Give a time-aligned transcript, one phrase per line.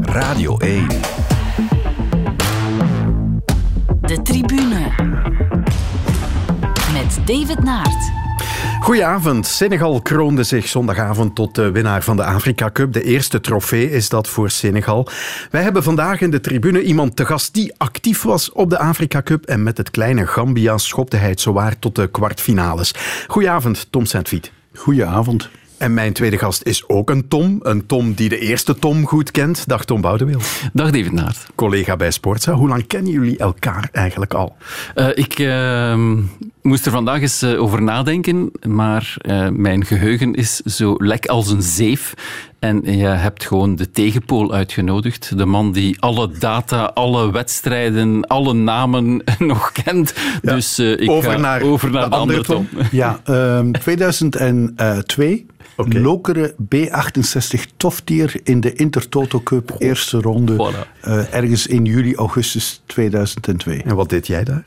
[0.00, 0.88] Radio 1.
[4.00, 4.92] De tribune.
[6.92, 8.10] Met David Naert.
[8.80, 9.46] Goedenavond.
[9.46, 12.92] Senegal kroonde zich zondagavond tot de winnaar van de Afrika Cup.
[12.92, 15.08] De eerste trofee is dat voor Senegal.
[15.50, 19.22] Wij hebben vandaag in de tribune iemand te gast die actief was op de Afrika
[19.22, 19.44] Cup.
[19.44, 22.94] En met het kleine Gambia schopte hij het zowaar tot de kwartfinales.
[23.26, 24.52] Goedenavond, Tom Saint-Viet.
[24.74, 25.50] Goedenavond.
[25.80, 27.58] En mijn tweede gast is ook een Tom.
[27.62, 29.68] Een Tom die de eerste Tom goed kent.
[29.68, 30.40] Dag Tom Boudewil.
[30.72, 31.46] Dag David Naert.
[31.54, 32.52] Collega bij Sportza.
[32.52, 34.56] Hoe lang kennen jullie elkaar eigenlijk al?
[34.94, 36.18] Uh, ik uh,
[36.62, 41.50] moest er vandaag eens uh, over nadenken, maar eh, mijn geheugen is zo lek als
[41.50, 42.14] een zeef.
[42.58, 45.38] En je hebt gewoon de tegenpool uitgenodigd.
[45.38, 50.14] De man die alle data, alle wedstrijden, alle namen nog kent.
[50.42, 52.68] Ja, dus ik over ga naar over naar de, de andere Tom.
[52.68, 52.86] Tom.
[52.90, 55.46] Ja, um, 2002
[55.80, 56.00] Okay.
[56.00, 59.76] Lokere B68 toftier in de Intertoto Cup, oh.
[59.78, 61.06] eerste ronde, voilà.
[61.08, 63.82] uh, ergens in juli, augustus 2002.
[63.82, 64.64] En wat deed jij daar?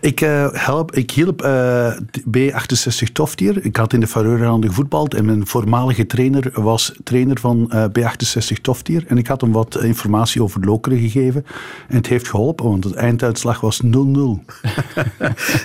[0.00, 1.92] Ik, uh, help, ik hielp uh,
[2.36, 3.64] B68 toftier.
[3.64, 9.04] Ik had in de Faroe-eilanden gevoetbald en mijn voormalige trainer was trainer van B68 toftier.
[9.06, 11.46] En ik had hem wat informatie over Lokeren gegeven.
[11.88, 13.88] En het heeft geholpen, want het einduitslag was 0-0.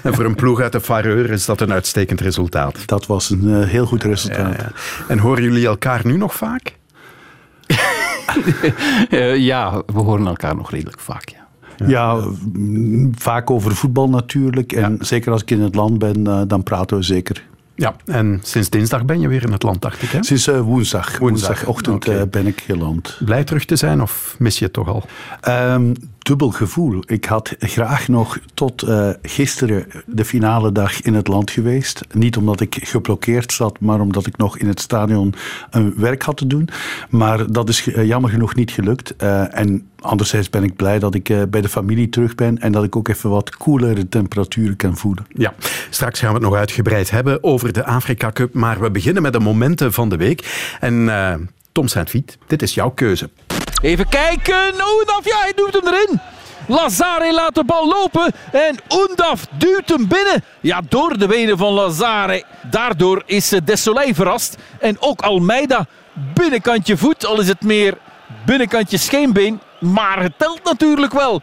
[0.04, 2.88] en voor een ploeg uit de Faroe is dat een uitstekend resultaat.
[2.88, 4.56] Dat was een heel goed resultaat.
[4.56, 4.72] Ja, ja.
[5.08, 6.78] En horen jullie elkaar nu nog vaak?
[9.52, 11.43] ja, we horen elkaar nog redelijk vaak, ja.
[11.86, 12.20] Ja,
[13.12, 14.72] vaak over voetbal natuurlijk.
[14.72, 17.44] En zeker als ik in het land ben, uh, dan praten we zeker.
[17.76, 20.24] Ja, en sinds dinsdag ben je weer in het land, dacht ik, hè?
[20.24, 21.18] Sinds uh, woensdag.
[21.18, 22.30] Woensdagochtend okay.
[22.30, 23.20] ben ik geland.
[23.26, 25.04] Blij terug te zijn of mis je het toch al?
[25.48, 27.04] Um, dubbel gevoel.
[27.06, 32.02] Ik had graag nog tot uh, gisteren de finale dag in het land geweest.
[32.12, 35.34] Niet omdat ik geblokkeerd zat, maar omdat ik nog in het stadion
[35.70, 36.70] een werk had te doen.
[37.10, 39.14] Maar dat is uh, jammer genoeg niet gelukt.
[39.24, 42.84] Uh, en anderzijds ben ik blij dat ik bij de familie terug ben en dat
[42.84, 45.26] ik ook even wat koelere temperaturen kan voelen.
[45.30, 45.54] Ja,
[45.90, 48.54] straks gaan we het nog uitgebreid hebben over de Afrika Cup.
[48.54, 50.76] Maar we beginnen met de momenten van de week.
[50.80, 51.10] En
[51.72, 53.30] Tom Saint-Viet, dit is jouw keuze.
[53.84, 54.74] Even kijken.
[54.96, 56.20] Oendaf, ja, hij doet hem erin.
[56.68, 60.44] Lazare laat de bal lopen en Oendaf duwt hem binnen.
[60.62, 62.44] Ja, door de benen van Lazare.
[62.62, 64.58] Daardoor is Desolé verrast.
[64.80, 65.86] En ook Almeida
[66.34, 67.98] binnenkantje voet, al is het meer
[68.46, 69.62] binnenkantje scheenbeen.
[69.80, 71.42] Maar het telt natuurlijk wel.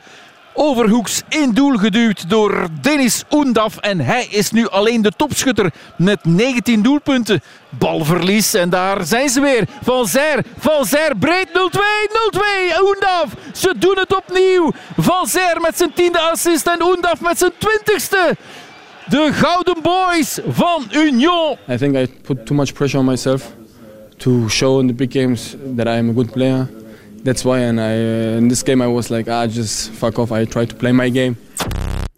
[0.54, 3.76] Overhoeks in doel geduwd door Dennis Oendaf.
[3.76, 7.40] En hij is nu alleen de topschutter met 19 doelpunten.
[7.68, 9.64] Balverlies en daar zijn ze weer.
[9.82, 10.84] Van Zer, Van
[11.18, 12.80] breed 0-2, 0-2.
[12.82, 14.72] Oendaf, ze doen het opnieuw.
[14.96, 18.36] Van Zer met zijn tiende assist en Oendaf met zijn twintigste.
[19.08, 21.56] De Gouden Boys van Union.
[21.68, 23.52] I think I put too much pressure on myself
[24.16, 26.68] to show in the big games that I am a good player.
[27.22, 27.60] That's why.
[27.60, 27.92] And I,
[28.38, 30.32] in this game, I was like, ah, just fuck off.
[30.32, 31.36] I try to play my game.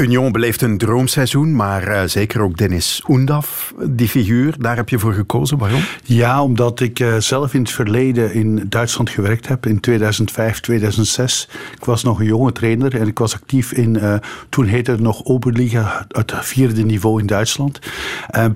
[0.03, 4.99] Union beleeft een droomseizoen, maar uh, zeker ook Dennis Oendaf, die figuur, daar heb je
[4.99, 5.59] voor gekozen.
[5.59, 5.81] Waarom?
[6.05, 11.49] Ja, omdat ik uh, zelf in het verleden in Duitsland gewerkt heb, in 2005, 2006.
[11.77, 14.15] Ik was nog een jonge trainer en ik was actief in, uh,
[14.49, 17.79] toen heette het nog Oberliga, het vierde niveau in Duitsland.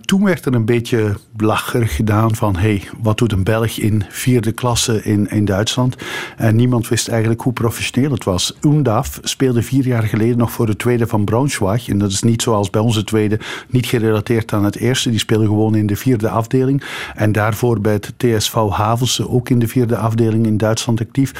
[0.04, 4.52] toen werd er een beetje lacherig gedaan van, hey, wat doet een Belg in vierde
[4.52, 5.96] klasse in, in Duitsland?
[6.36, 8.56] En niemand wist eigenlijk hoe professioneel het was.
[8.62, 11.24] Oendaf speelde vier jaar geleden nog voor de tweede van
[11.86, 13.38] En dat is niet zoals bij onze tweede,
[13.68, 15.10] niet gerelateerd aan het eerste.
[15.10, 16.82] Die spelen gewoon in de vierde afdeling.
[17.14, 21.32] En daarvoor bij het TSV Havelse ook in de vierde afdeling in Duitsland actief.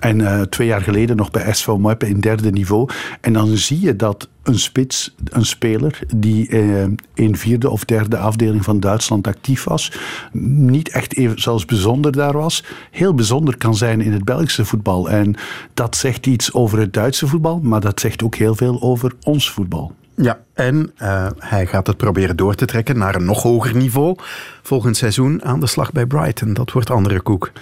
[0.00, 2.88] En uh, twee jaar geleden nog bij SV Meppen in derde niveau.
[3.20, 6.84] En dan zie je dat een spits, een speler die eh,
[7.14, 9.92] in vierde of derde afdeling van Duitsland actief was,
[10.32, 15.10] niet echt even zelfs bijzonder daar was, heel bijzonder kan zijn in het Belgische voetbal.
[15.10, 15.34] En
[15.74, 19.50] dat zegt iets over het Duitse voetbal, maar dat zegt ook heel veel over ons
[19.50, 19.92] voetbal.
[20.16, 24.16] Ja, en uh, hij gaat het proberen door te trekken naar een nog hoger niveau.
[24.62, 26.54] Volgend seizoen aan de slag bij Brighton.
[26.54, 27.52] Dat wordt andere koek.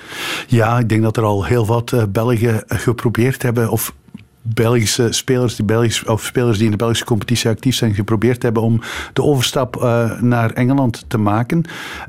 [0.47, 3.95] Ja, ik denk dat er al heel wat uh, Belgen geprobeerd hebben, of
[4.43, 8.63] Belgische spelers die, Belgisch, of spelers die in de Belgische competitie actief zijn, geprobeerd hebben
[8.63, 8.81] om
[9.13, 11.65] de overstap uh, naar Engeland te maken.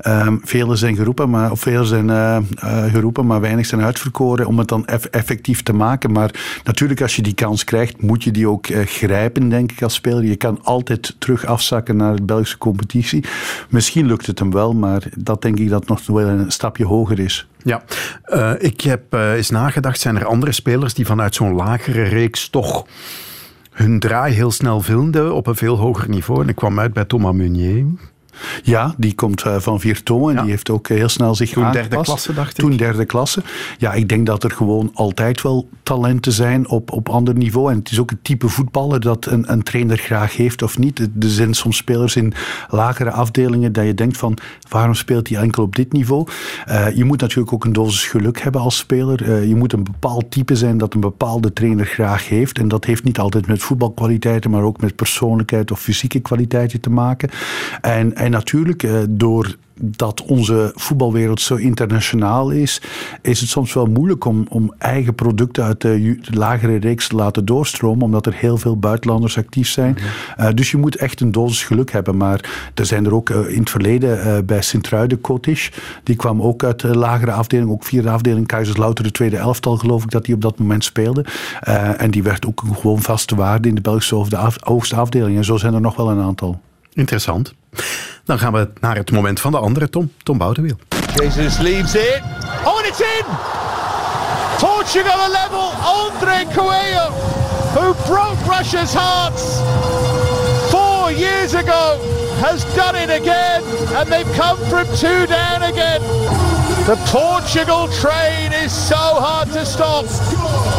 [0.06, 0.40] Um,
[0.76, 4.86] zijn geroepen, maar, of zijn uh, uh, geroepen, maar weinig zijn uitverkoren om het dan
[4.86, 6.12] eff effectief te maken.
[6.12, 9.94] Maar natuurlijk, als je die kans krijgt, moet je die ook grijpen, denk ik, als
[9.94, 10.24] speler.
[10.24, 13.24] Je kan altijd terug afzakken naar de Belgische competitie.
[13.68, 17.18] Misschien lukt het hem wel, maar dat denk ik dat nog wel een stapje hoger
[17.18, 17.46] is.
[17.64, 17.82] Ja,
[18.28, 22.48] uh, ik heb uh, eens nagedacht, zijn er andere spelers die vanuit zo'n lagere reeks
[22.48, 22.86] toch
[23.70, 26.42] hun draai heel snel vinden op een veel hoger niveau?
[26.42, 27.84] En ik kwam uit bij Thomas Meunier.
[28.62, 30.40] Ja, die komt eh, van Virton en Ja.
[30.40, 32.64] die heeft ook heel snel zich Toen derde klasse, dacht ik.
[32.64, 33.42] Toen derde klasse.
[33.78, 37.70] Ja, ik denk dat er gewoon altijd wel talenten zijn op, op ander niveau.
[37.70, 40.98] En het is ook het type voetballer dat een, een trainer graag heeft of niet.
[40.98, 42.32] Er zijn soms spelers in
[42.68, 44.38] lagere afdelingen dat je denkt van
[44.68, 46.28] waarom speelt hij enkel op dit niveau?
[46.64, 49.32] Eh, je moet natuurlijk ook een dosis geluk hebben als speler.
[49.32, 52.58] Eh, je moet een bepaald type zijn dat een bepaalde trainer graag heeft.
[52.58, 56.90] En dat heeft niet altijd met voetbalkwaliteiten, maar ook met persoonlijkheid of fysieke kwaliteiten te
[56.90, 57.30] maken.
[57.80, 62.82] En, en natuurlijk, eh, door dat onze voetbalwereld zo internationaal is,
[63.22, 67.44] is het soms wel moeilijk om, om eigen producten uit de, lagere reeks te laten
[67.44, 69.96] doorstromen, omdat er heel veel buitenlanders actief zijn.
[70.36, 72.16] Eh, dus je moet echt een dosis geluk hebben.
[72.16, 75.70] Maar er zijn er ook eh, in het verleden bij Sint-Truiden Cottage,
[76.02, 80.02] die kwam ook uit de lagere afdeling, ook vierde afdeling, Kaiserslautern, de tweede elftal geloof
[80.02, 81.24] ik dat die op dat moment speelde.
[81.96, 84.26] En die werd ook gewoon vaste waarde in de Belgische
[84.60, 85.36] hoogste afdeling.
[85.36, 86.60] En zo zijn er nog wel een aantal.
[86.94, 87.52] Interessant.
[88.24, 90.76] Dan gaan we naar het moment van de andere Tom, Tom Boudewiel.
[91.14, 92.22] Jesus leaves it.
[92.64, 93.24] Oh, and it's in!
[94.58, 95.72] Portugal level.
[95.82, 97.10] Andre Coelho,
[97.74, 99.60] who broke Russia's hearts
[100.70, 101.98] four years ago,
[102.40, 103.62] has done it again,
[103.96, 106.00] and they've come from two down again.
[106.84, 110.04] The Portugal train is so hard to stop.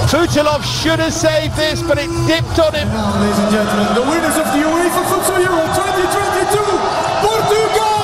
[0.06, 2.88] Futilov should have saved this, but it dipped on him.
[2.94, 6.62] Ladies and gentlemen, the winners of the UEFA Futsal Euro 2022,
[7.26, 7.96] Portugal!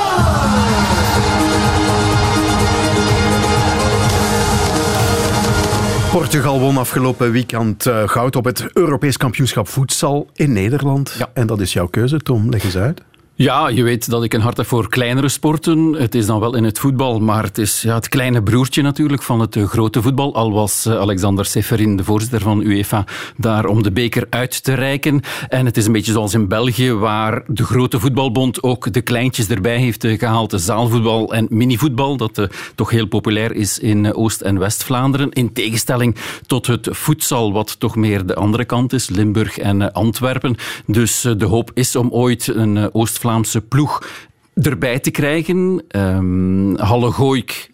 [6.11, 11.15] Portugal won afgelopen weekend eh, goud op het Europees kampioenschap voedsel in Nederland.
[11.17, 11.29] Ja.
[11.33, 12.49] En dat is jouw keuze, Tom.
[12.49, 13.01] Leg eens uit.
[13.35, 15.93] Ja, je weet dat ik een hart heb voor kleinere sporten.
[15.93, 19.21] Het is dan wel in het voetbal, maar het is ja, het kleine broertje natuurlijk
[19.21, 20.35] van het eh, grote voetbal.
[20.35, 23.05] Al was eh, Alexander Seferin, de voorzitter van UEFA,
[23.37, 25.21] daar om de beker uit te reiken.
[25.49, 29.47] En het is een beetje zoals in België, waar de grote voetbalbond ook de kleintjes
[29.47, 30.49] erbij heeft eh, gehaald.
[30.49, 35.31] De zaalvoetbal en minivoetbal, dat toch heel populair is in Oost- en West-Vlaanderen.
[35.31, 40.55] In tegenstelling tot het voedsel, wat toch meer de andere kant is, Limburg en Antwerpen.
[40.85, 42.85] Dus de hoop is om ooit een eh,
[43.21, 44.07] Oost-Vlaamse ploeg
[44.53, 45.83] erbij te krijgen.
[45.87, 47.69] Ehm Halle Gooik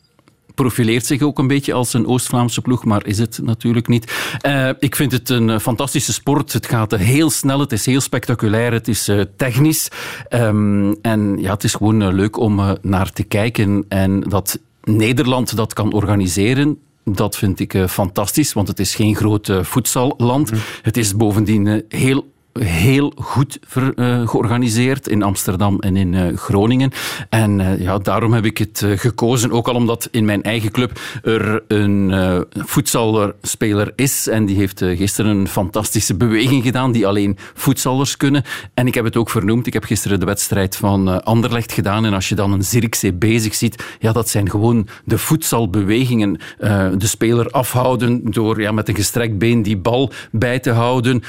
[0.56, 4.12] profileert zich ook een beetje als een Oost-Vlaamse ploeg, maar is het natuurlijk niet.
[4.42, 6.54] Eh, ik vind het een eh, fantastische sport.
[6.54, 9.88] Het gaat heel snel, het is heel spectaculair, het is eh, technisch.
[10.30, 13.86] Ehm, en ja, het is gewoon leuk om naar te kijken.
[13.88, 16.78] En dat Nederland dat kan organiseren,
[17.14, 20.52] dat vind ik fantastisch, want het is geen groot eh, voedselland.
[20.82, 22.26] Het is bovendien heel
[22.60, 23.60] heel goed
[23.96, 26.92] eh, georganiseerd in Amsterdam en in eh, Groningen.
[27.30, 29.52] En eh, ja, daarom heb ik het gekozen.
[29.52, 34.28] Ook al omdat in mijn eigen club er een voetbalspeler is.
[34.28, 38.44] En die heeft gisteren een fantastische beweging gedaan die alleen voetballers kunnen.
[38.74, 39.68] En ik heb het ook vernoemd.
[39.68, 42.06] Ik heb gisteren de wedstrijd van Anderlecht gedaan.
[42.06, 46.40] En als je dan een Zirkzee bezig ziet, ja, dat zijn gewoon de voetbalbewegingen.
[46.58, 51.24] Eh, de speler afhouden door ja, met een gestrekt been die bal bij te houden.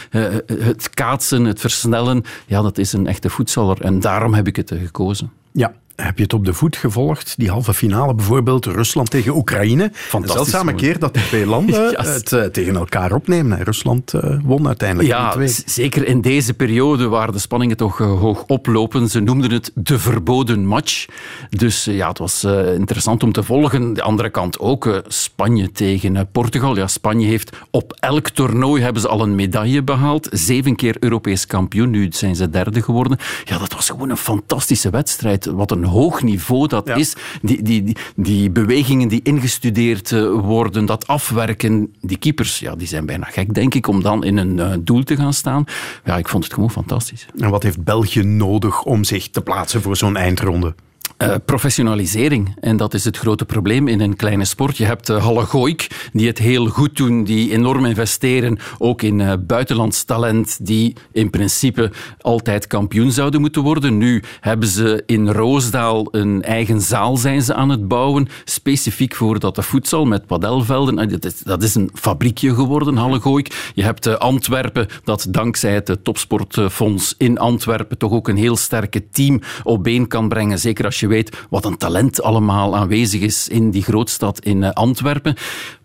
[0.47, 0.91] Het
[1.23, 2.23] het versnellen.
[2.47, 3.81] Ja, dat is een echte voetballer.
[3.81, 5.32] En daarom heb ik het eh, gekozen.
[5.53, 5.73] Ja.
[6.03, 7.35] Heb je het op de voet gevolgd?
[7.37, 9.93] Die halve finale bijvoorbeeld, Rusland tegen Oekraïne.
[10.23, 13.59] Zeldzame keer dat die twee landen het eh, tegen elkaar opnemen.
[13.59, 15.37] En Rusland eh, won uiteindelijk Ja,
[15.67, 19.09] zeker in deze periode waar de spanningen toch eh, hoog oplopen.
[19.09, 21.06] Ze noemden het de verboden match.
[21.50, 22.44] Dus ja, het was
[22.75, 23.94] interessant om te volgen.
[23.94, 26.77] De andere kant ook Spanje tegen Portugal.
[26.77, 30.29] Ja, Spanje heeft op elk toernooi hebben ze al een medaille behaald.
[30.31, 31.91] Zeven keer Europees kampioen.
[31.91, 33.19] Nu zijn ze derde geworden.
[33.44, 35.46] Ja, dat was gewoon een fantastische wedstrijd.
[35.46, 36.95] Wat een hoog niveau dat Ja.
[36.95, 37.15] is.
[37.43, 41.95] Die, die, die, die bewegingen die ingestudeerd eh, worden, dat afwerken.
[42.01, 45.03] Die keepers, ja, die zijn bijna gek, denk ik, om dan in een eh, doel
[45.03, 45.65] te gaan staan.
[46.05, 47.27] Ja, ik vond het gewoon fantastisch.
[47.39, 50.75] En wat heeft België nodig om zich te plaatsen voor zo'n eindronde?
[51.17, 52.56] Eh, professionalisering.
[52.60, 54.77] En dat is het grote probleem in een kleine sport.
[54.77, 59.19] Je hebt uh, Halle Gooik, die het heel goed doen, die enorm investeren, ook in
[59.19, 63.98] uh, buitenlands talent, die in principe altijd kampioen zouden moeten worden.
[63.98, 69.38] Nu hebben ze in Roosdaal een eigen zaal zijn ze aan het bouwen, specifiek voor
[69.38, 71.08] dat de voedsel met padelvelden.
[71.08, 73.44] Dat, is, dat is een fabriekje geworden, Halle.
[73.74, 79.41] Je hebt Antwerpen, dat dankzij het Topsportfonds in Antwerpen toch ook een heel sterke team
[79.62, 80.58] op been kan brengen.
[80.58, 84.70] Zeker als je weet wat een talent allemaal aanwezig is in die grootstad in uh,
[84.70, 85.36] Antwerpen.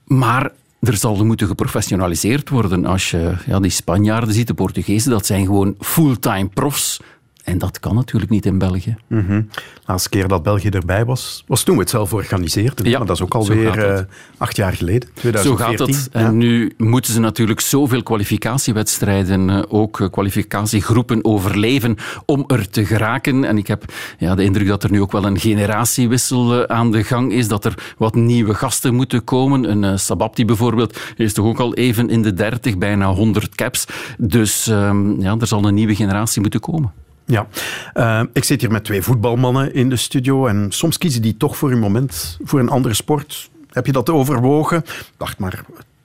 [0.06, 2.86] Maar er zal moeten geprofessionaliseerd worden.
[2.86, 7.00] Als je ja, die Spanjaarden ziet, de Portugezen, dat zijn gewoon fulltime profs.
[7.44, 8.96] En dat kan natuurlijk niet in België.
[9.08, 9.46] De
[9.86, 12.90] laatste keer dat België erbij was, was toen we het zelf organiseerden.
[12.90, 14.06] Ja, maar dat is ook zo alweer gaat eh,
[14.38, 15.78] acht jaar geleden, Zo 2014.
[15.78, 16.10] gaat het.
[16.14, 16.20] Ja.
[16.20, 22.86] En nu moeten ze natuurlijk zoveel kwalificatiewedstrijden, eh, ook eh, kwalificatiegroepen overleven om er te
[22.86, 23.44] geraken.
[23.44, 23.84] En ik heb
[24.18, 27.66] ja, de indruk dat er nu ook wel een generatiewissel aan de gang is, dat
[27.66, 29.72] er wat nieuwe gasten moeten komen.
[29.72, 33.86] Een eh, Sababti bijvoorbeeld is toch ook al even in de 30, bijna 100 caps.
[34.18, 36.92] Dus ehm, ja, er zal een nieuwe generatie moeten komen.
[37.26, 37.48] Ja,
[37.94, 41.58] Eh, ik zit hier met twee voetbalmannen in de studio en soms kiezen die toch
[41.58, 43.50] voor een moment voor een andere sport.
[43.70, 44.84] Heb je dat overwogen?
[45.18, 45.64] Dacht maar,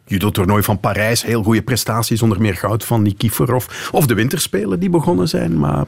[0.09, 3.67] judo-toernooi van Parijs, heel goede prestaties, onder meer goud van Nikiforov.
[3.91, 5.85] Of de winterspelen die begonnen zijn, maar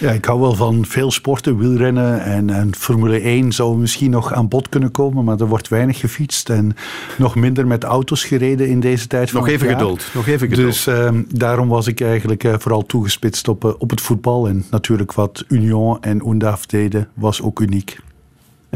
[0.00, 4.32] Ja, ik hou wel van veel sporten, wielrennen en, en Formule 1 zou misschien nog
[4.32, 6.76] aan bod kunnen komen, maar er wordt weinig gefietst en
[7.18, 9.78] nog minder met auto's gereden in deze tijd van nog even jaar.
[9.78, 10.06] geduld.
[10.14, 10.66] Nog even geduld.
[10.66, 14.48] Dus ehm, daarom was ik eigenlijk eh, vooral toegespitst op, eh, op het voetbal.
[14.48, 17.98] En natuurlijk wat Union en UNDAF deden, was ook uniek.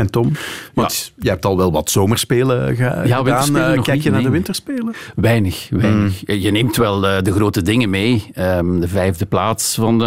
[0.01, 0.33] En Tom?
[0.75, 3.25] Want jij hebt al wel wat zomerspelen ge- gedaan.
[3.25, 4.27] winterspelen Eh, Kijk niet, je naar nee.
[4.29, 4.95] de winterspelen?
[5.17, 6.21] Weinig, weinig.
[6.27, 6.37] Hmm.
[6.39, 8.31] Je neemt wel eh, de grote dingen mee.
[8.35, 10.05] Ehm, de vijfde plaats van de,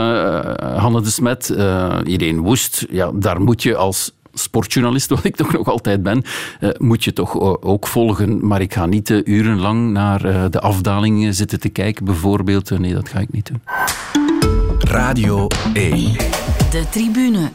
[0.57, 2.85] eh, Hanne de Smet, eh Irene Woest.
[2.89, 6.23] Ja, daar moet je als sportjournalist, wat ik toch nog altijd ben,
[6.59, 8.47] eh, moet je toch ook volgen.
[8.47, 12.79] Maar ik ga niet urenlang naar eh, de afdaling eh, zitten te kijken, bijvoorbeeld.
[12.79, 13.61] Nee, dat ga ik niet doen.
[14.79, 16.11] Radio 1.
[16.71, 17.49] De tribune.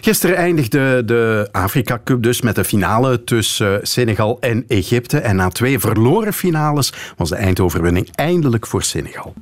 [0.00, 5.18] Gisteren eindigde de Afrika Cup dus met de finale tussen Senegal en Egypte.
[5.18, 9.34] En na twee verloren finales was de eindoverwinning eindelijk voor Senegal.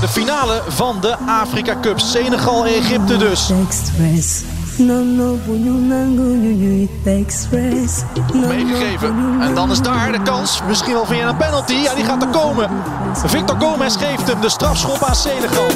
[0.00, 1.98] De finale van de Afrika Cup.
[1.98, 3.52] Senegal-Egypte dus.
[8.32, 9.38] Meegegeven.
[9.40, 10.62] En dan is daar de kans.
[10.66, 11.72] Misschien wel via een penalty.
[11.72, 12.70] Ja, die gaat er komen.
[13.24, 15.66] Victor Gomez geeft hem de strafschop aan Senegal.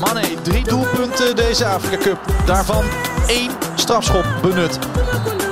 [0.00, 2.18] Mane, drie doelpunten deze Afrika Cup.
[2.46, 2.84] Daarvan
[3.26, 4.78] één strafschop benut.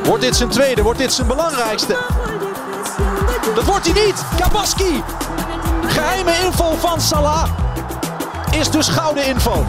[0.04, 0.82] Wordt dit zijn tweede?
[0.82, 1.96] Wordt dit zijn belangrijkste?
[3.54, 4.24] Dat wordt hij niet.
[4.38, 5.02] Kabaski.
[5.86, 7.48] Geheime info van Salah.
[8.50, 9.64] Is dus gouden info.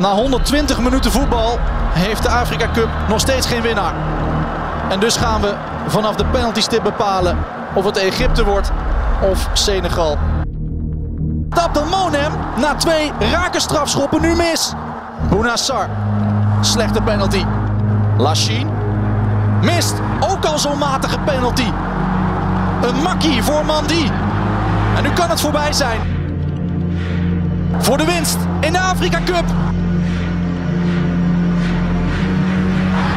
[0.00, 1.58] Na 120 minuten voetbal
[1.92, 3.94] heeft de Afrika Cup nog steeds geen winnaar.
[4.88, 5.54] En dus gaan we
[5.86, 7.38] vanaf de penaltystip bepalen
[7.74, 8.70] of het Egypte wordt
[9.30, 10.18] of Senegal.
[11.50, 14.72] Abdelmonem na twee rake strafschoppen nu mis.
[15.28, 15.88] Bounassar.
[16.60, 17.44] Slechte penalty.
[18.16, 18.70] Lachine.
[19.62, 19.94] Mist.
[20.20, 21.72] Ook al zo'n matige penalty.
[22.82, 24.10] Een makkie voor Mandi.
[24.96, 26.00] En nu kan het voorbij zijn.
[27.78, 29.44] Voor de winst in de Afrika Cup.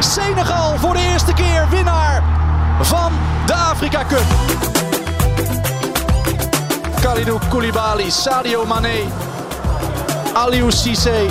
[0.00, 2.22] Senegal voor de eerste keer winnaar
[2.80, 3.12] van
[3.46, 4.24] de Afrika Cup.
[7.00, 8.98] Kalidou Koulibaly, Sadio Mané,
[10.34, 11.26] Aliou Cissé.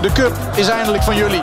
[0.00, 1.40] De cup is eindelijk van jullie.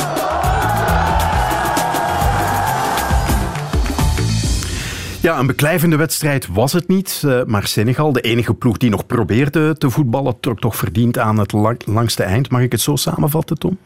[5.21, 7.21] Ja, een beklijvende wedstrijd was het niet.
[7.25, 11.37] eh, Maar Senegal, de enige ploeg die nog probeerde te voetballen, trok toch verdiend aan
[11.37, 12.49] het lang- langste eind.
[12.49, 13.77] Mag ik het zo samenvatten, Tom?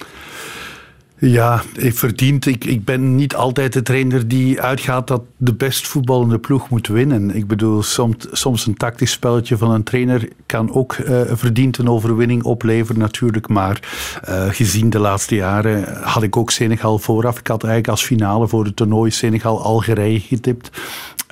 [1.25, 2.45] Ja, ik verdient.
[2.45, 6.87] Ik, ik ben niet altijd de trainer die uitgaat dat de best voetballende ploeg moet
[6.87, 7.35] winnen.
[7.35, 11.89] Ik bedoel, soms, soms een tactisch spelletje van een trainer kan ook eh verdiend een
[11.89, 13.47] overwinning opleveren natuurlijk.
[13.47, 13.79] Maar
[14.23, 17.39] eh, gezien de laatste jaren had ik ook Senegal vooraf.
[17.39, 20.69] Ik had eigenlijk als finale voor het toernooi Senegal-Algerije getipt.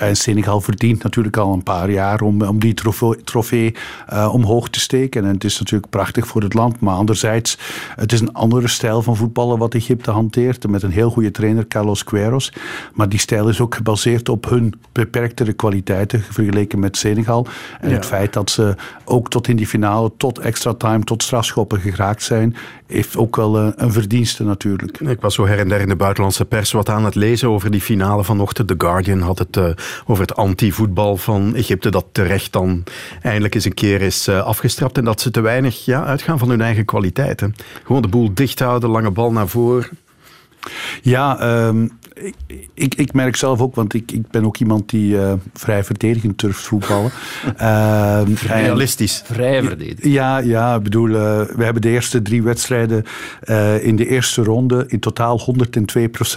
[0.01, 3.75] En Senegal verdient natuurlijk al een paar jaar om, om die trofee, trofee
[4.07, 5.23] eh, omhoog te steken.
[5.25, 6.79] En het is natuurlijk prachtig voor het land.
[6.79, 7.57] Maar anderzijds,
[7.95, 10.67] het is een andere stijl van voetballen wat Egypte hanteert.
[10.67, 12.49] Met een heel goede trainer, Carlos Queiroz.
[12.93, 17.47] Maar die stijl is ook gebaseerd op hun beperktere kwaliteiten vergeleken met Senegal.
[17.79, 17.95] En Ja.
[17.95, 22.23] het feit dat ze ook tot in die finale, tot extra time, tot strafschoppen geraakt
[22.23, 22.55] zijn,
[22.87, 24.99] heeft ook wel eh, een verdienste natuurlijk.
[24.99, 27.71] Ik was zo her en der in de buitenlandse pers wat aan het lezen over
[27.71, 28.67] die finale vanochtend.
[28.67, 29.69] The Guardian had het eh,
[30.05, 32.83] over het anti-voetbal van Egypte, dat terecht dan
[33.21, 34.97] eindelijk eens een keer is eh, afgestrapt.
[34.97, 37.55] En dat ze te weinig ja, uitgaan van hun eigen kwaliteiten.
[37.85, 39.89] Gewoon de boel dicht houden, lange bal naar voren.
[41.01, 41.87] Ja, ehm,
[42.23, 42.35] ik,
[42.73, 46.39] ik, ik merk zelf ook, want ik, ik ben ook iemand die eh, vrij verdedigend
[46.39, 47.11] durft voetballen.
[47.57, 49.23] Ehm, en- Realistisch.
[49.25, 50.03] Vrij verdedigd.
[50.05, 53.03] Ja, ja, ik bedoel, eh, we hebben de eerste drie wedstrijden
[53.41, 55.39] eh, in de eerste ronde in totaal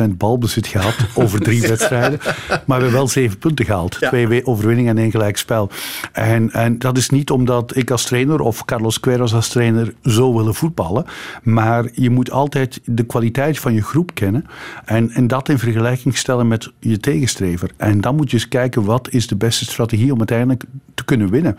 [0.02, 2.18] 102% balbezit gehad over drie wedstrijden.
[2.48, 3.90] Maar we hebben wel zeven punten gehaald.
[4.00, 5.70] Twee we- overwinningen en één gelijk spel.
[6.12, 10.36] En, en dat is niet omdat ik als trainer of Carlos Queiroz als trainer zo
[10.36, 11.04] willen voetballen.
[11.42, 14.46] Maar je moet altijd de kwaliteit van je groep kennen.
[14.84, 17.70] En, en dat in vergelijking vergelijking stellen met je tegenstrever.
[17.76, 20.64] En dan moet je eens kijken wat is de beste strategie om uiteindelijk
[20.94, 21.56] te kunnen winnen.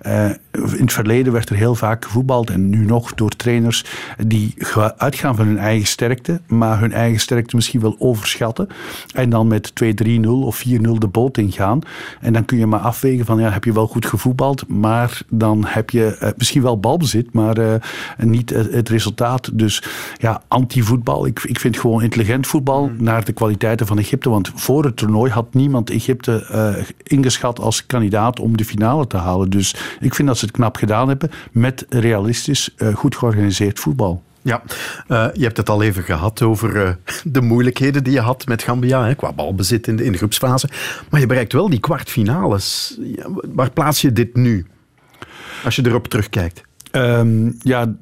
[0.00, 3.84] Eh, in het verleden werd er heel vaak gevoetbald en nu nog door trainers
[4.26, 8.68] die ga- uitgaan van hun eigen sterkte, maar hun eigen sterkte misschien wel overschatten.
[9.14, 11.80] En dan met 2-3-0 of 4-0 de boot ingaan.
[12.20, 15.64] En dan kun je maar afwegen van ja, heb je wel goed gevoetbald, maar dan
[15.66, 17.74] heb je eh, misschien wel balbezit, maar eh,
[18.18, 19.50] niet het, resultaat.
[19.58, 19.82] Dus
[20.16, 21.26] ja, anti-voetbal.
[21.26, 24.30] Ik, ik vind gewoon intelligent voetbal naar de kwaliteiten van Egypte.
[24.30, 29.16] Want voor het toernooi had niemand Egypte eh, ingeschat als kandidaat om de finale te
[29.16, 29.50] halen.
[29.50, 34.22] Dus ik vind dat ze het knap gedaan hebben met realistisch, eh, goed georganiseerd voetbal.
[34.42, 34.62] Ja,
[35.08, 39.06] eh, je hebt het al even gehad over de moeilijkheden die je had met Gambia,
[39.06, 40.68] hè, qua balbezit in de, in de groepsfase.
[41.10, 42.96] Maar je bereikt wel die kwartfinales.
[43.00, 44.66] Ja, waar plaats je dit nu?
[45.64, 46.62] Als je erop terugkijkt.
[46.90, 47.94] Ehm, ja,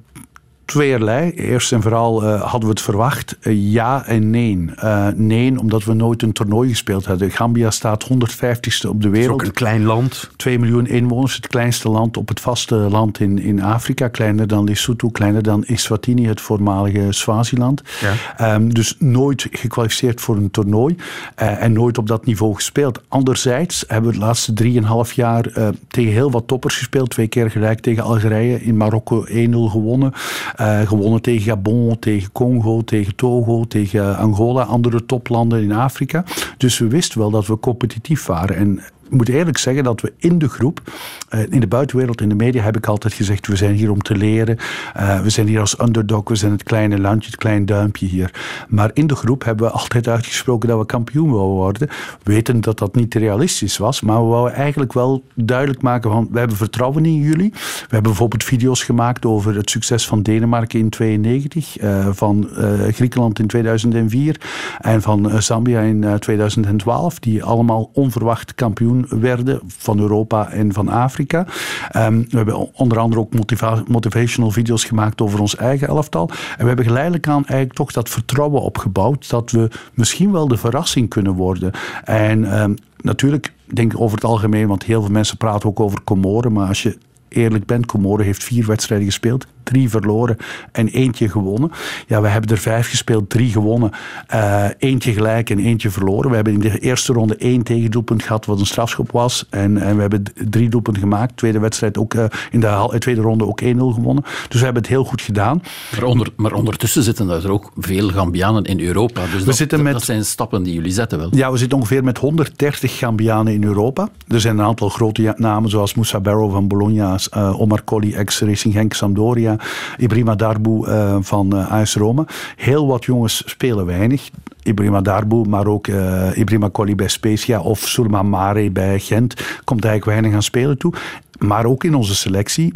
[0.70, 1.30] tweeërlei.
[1.30, 3.36] Eerst en vooral eh, hadden we het verwacht.
[3.40, 4.64] Eh, ja en nee.
[4.76, 7.30] Eh, nee, omdat we nooit een toernooi gespeeld hadden.
[7.30, 9.40] Gambia staat 150ste op de Het is wereld.
[9.40, 10.30] ook een klein land.
[10.36, 14.08] 2 miljoen inwoners, het kleinste land op het vasteland in, in Afrika.
[14.08, 17.82] Kleiner dan Lesotho, kleiner dan Eswatini, het voormalige Swaziland.
[18.00, 18.12] Ja.
[18.36, 20.96] Ehm, dus nooit gekwalificeerd voor een toernooi
[21.34, 23.00] en nooit op dat niveau gespeeld.
[23.08, 25.42] Anderzijds hebben we de laatste drieënhalf jaar
[25.88, 27.10] tegen heel wat toppers gespeeld.
[27.10, 29.30] Twee keer gelijk tegen Algerije, in Marokko 1-0
[29.70, 30.12] gewonnen.
[30.60, 36.24] Eh, gewonnen tegen Gabon, tegen Congo, tegen Togo, tegen Angola, andere toplanden in Afrika.
[36.56, 38.56] Dus we wisten wel dat we competitief waren.
[38.56, 40.80] En moet eerlijk zeggen dat we in de groep,
[41.28, 44.02] eh, in de buitenwereld, in de media, heb ik altijd gezegd: we zijn hier om
[44.02, 44.56] te leren.
[44.94, 48.30] Eh, we zijn hier als underdog, we zijn het kleine landje, het klein duimpje hier.
[48.68, 51.88] Maar in de groep hebben we altijd uitgesproken dat we kampioen wilden worden.
[52.22, 56.38] Weten dat dat niet realistisch was, maar we wouden eigenlijk wel duidelijk maken: van we
[56.38, 57.50] hebben vertrouwen in jullie.
[57.50, 62.48] We hebben bijvoorbeeld video's gemaakt over het succes van Denemarken in 92, eh, van
[62.90, 64.40] Griekenland in 2004
[64.80, 70.88] en van Zambia in eh, 2012, die allemaal onverwacht kampioen werden van Europa en van
[70.88, 71.46] Afrika.
[71.90, 76.28] Ehm, we hebben onder andere ook motiva- motivational video's gemaakt over ons eigen elftal.
[76.30, 80.56] En we hebben geleidelijk aan eigenlijk toch dat vertrouwen opgebouwd dat we misschien wel de
[80.56, 81.72] verrassing kunnen worden.
[82.04, 86.04] En ehm, natuurlijk, ik denk over het algemeen, want heel veel mensen praten ook over
[86.04, 90.36] Comoren, maar als je eerlijk bent, Comoren heeft vier wedstrijden gespeeld, drie verloren
[90.72, 91.70] en eentje gewonnen.
[92.06, 93.90] Ja, we hebben er vijf gespeeld, drie gewonnen,
[94.26, 96.28] eh, eentje gelijk en eentje verloren.
[96.30, 99.46] We hebben in de eerste ronde één tegendoelpunt gehad, wat een strafschop was.
[99.50, 101.36] En, en we hebben drie doelpunten gemaakt.
[101.36, 104.22] Tweede wedstrijd ook, eh, in de hal- tweede ronde ook 1-0 gewonnen.
[104.48, 105.62] Dus we hebben het heel goed gedaan.
[105.94, 109.22] Maar, onder, maar ondertussen zitten er ook veel Gambianen in Europa.
[109.32, 111.28] Dus dat, zitten met- dat zijn stappen die jullie zetten wel.
[111.32, 114.08] Ja, we zitten ongeveer met 130 Gambianen in Europa.
[114.28, 118.74] Er zijn een aantal grote namen zoals Moussa Barrow van Bologna, eh, Omar Colley, ex-Racing
[118.74, 119.49] Genk Sampdoria,
[119.98, 122.24] Ibrahima Darboe eh, van eh, AS Roma.
[122.56, 124.30] Heel wat jongens spelen weinig.
[124.62, 129.34] Ibrahima Darboe, maar ook eh Ibrahima Colley bij Spezia of Surma Mare bij Gent
[129.64, 130.92] komt eigenlijk weinig aan spelen toe.
[131.38, 132.72] Maar ook in onze selectie,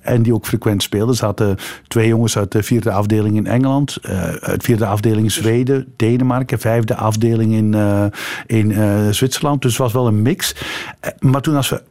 [0.00, 1.56] en die ook frequent speelden, zaten
[1.88, 3.98] twee jongens uit de vierde afdeling in Engeland,
[4.40, 7.74] uit vierde afdeling in Zweden, Denemarken, vijfde afdeling in,
[8.46, 8.74] in
[9.14, 9.62] Zwitserland.
[9.62, 10.54] Dus het was wel een mix.
[11.18, 11.82] Maar toen als we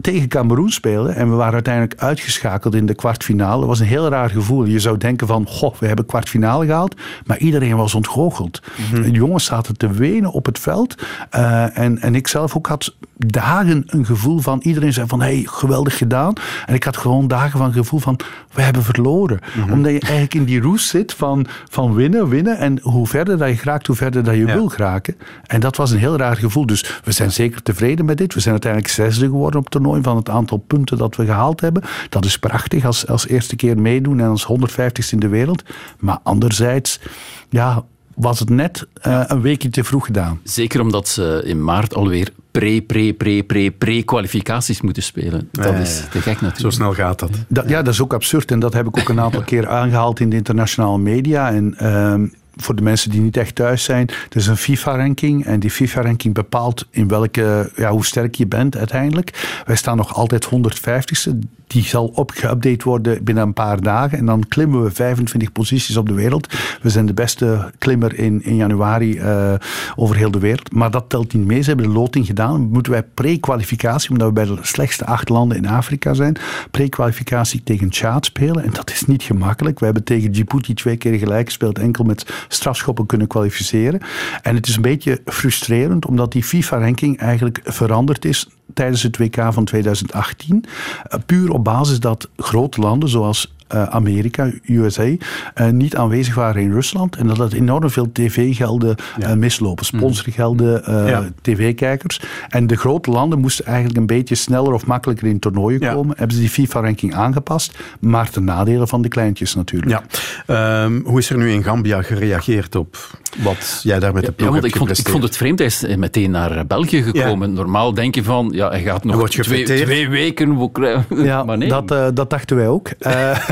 [0.00, 3.58] tegen Cameroen speelden en we waren uiteindelijk uitgeschakeld in de kwartfinale.
[3.58, 4.64] Dat was een heel raar gevoel.
[4.64, 8.62] Je zou denken van, goh, we hebben kwartfinale gehaald, maar iedereen was ontgoocheld.
[8.92, 12.94] De jongens zaten te wenen op het veld eh, en, en ik zelf ook had
[13.26, 16.32] dagen een gevoel van, iedereen zei van, hey, geweldig gedaan.
[16.66, 18.18] En ik had gewoon dagen van gevoel van,
[18.52, 19.38] we hebben verloren.
[19.70, 23.48] Omdat je eigenlijk in die roes zit van, van winnen, winnen en hoe verder dat
[23.48, 25.16] je geraakt, hoe verder dat je wil geraken.
[25.46, 26.66] En dat was een heel raar gevoel.
[26.66, 28.34] Dus we zijn zeker tevreden met dit.
[28.34, 31.60] We zijn uiteindelijk zesde geworden op het toernooi van het aantal punten dat we gehaald
[31.60, 31.82] hebben.
[32.08, 35.62] Dat is prachtig als, als eerste keer meedoen en als 150ste in de wereld.
[35.98, 37.00] Maar anderzijds,
[37.48, 40.40] ja, was het net eh, een weekje te vroeg gedaan.
[40.44, 45.48] Zeker omdat ze in maart alweer pre, pre, pre, pre, pre-kwalificaties moeten spelen.
[45.52, 46.60] Dat is te gek natuurlijk.
[46.60, 47.30] Zo snel gaat dat.
[47.48, 48.50] Dat, ja, dat is ook absurd.
[48.50, 51.52] En dat heb ik ook een aantal keer aangehaald in de internationale media.
[51.52, 55.44] En ehm, voor de mensen die niet echt thuis zijn, er is een FIFA-ranking.
[55.44, 59.62] En die FIFA-ranking bepaalt in welke, ja, hoe sterk je bent uiteindelijk.
[59.66, 61.38] Wij staan nog altijd 150ste.
[61.72, 64.18] Die zal op geüpdate worden binnen een paar dagen.
[64.18, 66.54] En dan klimmen we 25 posities op de wereld.
[66.82, 69.54] We zijn de beste klimmer in, in januari eh,
[69.96, 70.72] over heel de wereld.
[70.72, 71.60] Maar dat telt niet mee.
[71.62, 72.60] Ze hebben de loting gedaan.
[72.60, 76.36] Moeten wij pre-kwalificatie, omdat we bij de slechtste acht landen in Afrika zijn,
[76.70, 78.64] pre-kwalificatie tegen Tjaad spelen.
[78.64, 79.78] En dat is niet gemakkelijk.
[79.78, 84.00] We hebben tegen Djibouti twee keer gelijk gespeeld, enkel met strafschoppen kunnen kwalificeren.
[84.42, 89.52] En het is een beetje frustrerend, omdat die FIFA-ranking eigenlijk veranderd is tijdens het WK
[89.52, 90.64] van 2018.
[91.08, 95.14] Eh, puur op basis dat grote landen zoals eh, Amerika, USA,
[95.54, 97.16] eh, niet aanwezig waren in Rusland.
[97.16, 98.96] En dat het enorm veel tv-gelden
[99.36, 99.84] mislopen.
[99.84, 101.28] Sponsorgelden, eh, Ja.
[101.42, 102.20] tv-kijkers.
[102.48, 105.92] En de grote landen moesten eigenlijk een beetje sneller of makkelijker in toernooien Ja.
[105.92, 106.16] komen.
[106.16, 107.78] Hebben ze die FIFA-ranking aangepast.
[108.00, 109.90] Maar ten nadele van de kleintjes natuurlijk.
[109.90, 110.82] Ja.
[110.84, 112.96] Ehm, hoe is er nu in Gambia gereageerd op
[113.38, 115.58] wat jij daar met de Ja, ploeg want hebt ik vond, ik vond het vreemd.
[115.58, 117.52] Hij is meteen naar België gekomen.
[117.52, 120.70] Normaal denk je van, ja, hij gaat nog twee, twee weken...
[121.08, 121.68] Ja, maar nee.
[121.68, 122.88] dat, eh, dat dachten wij ook.
[122.98, 123.30] Eh,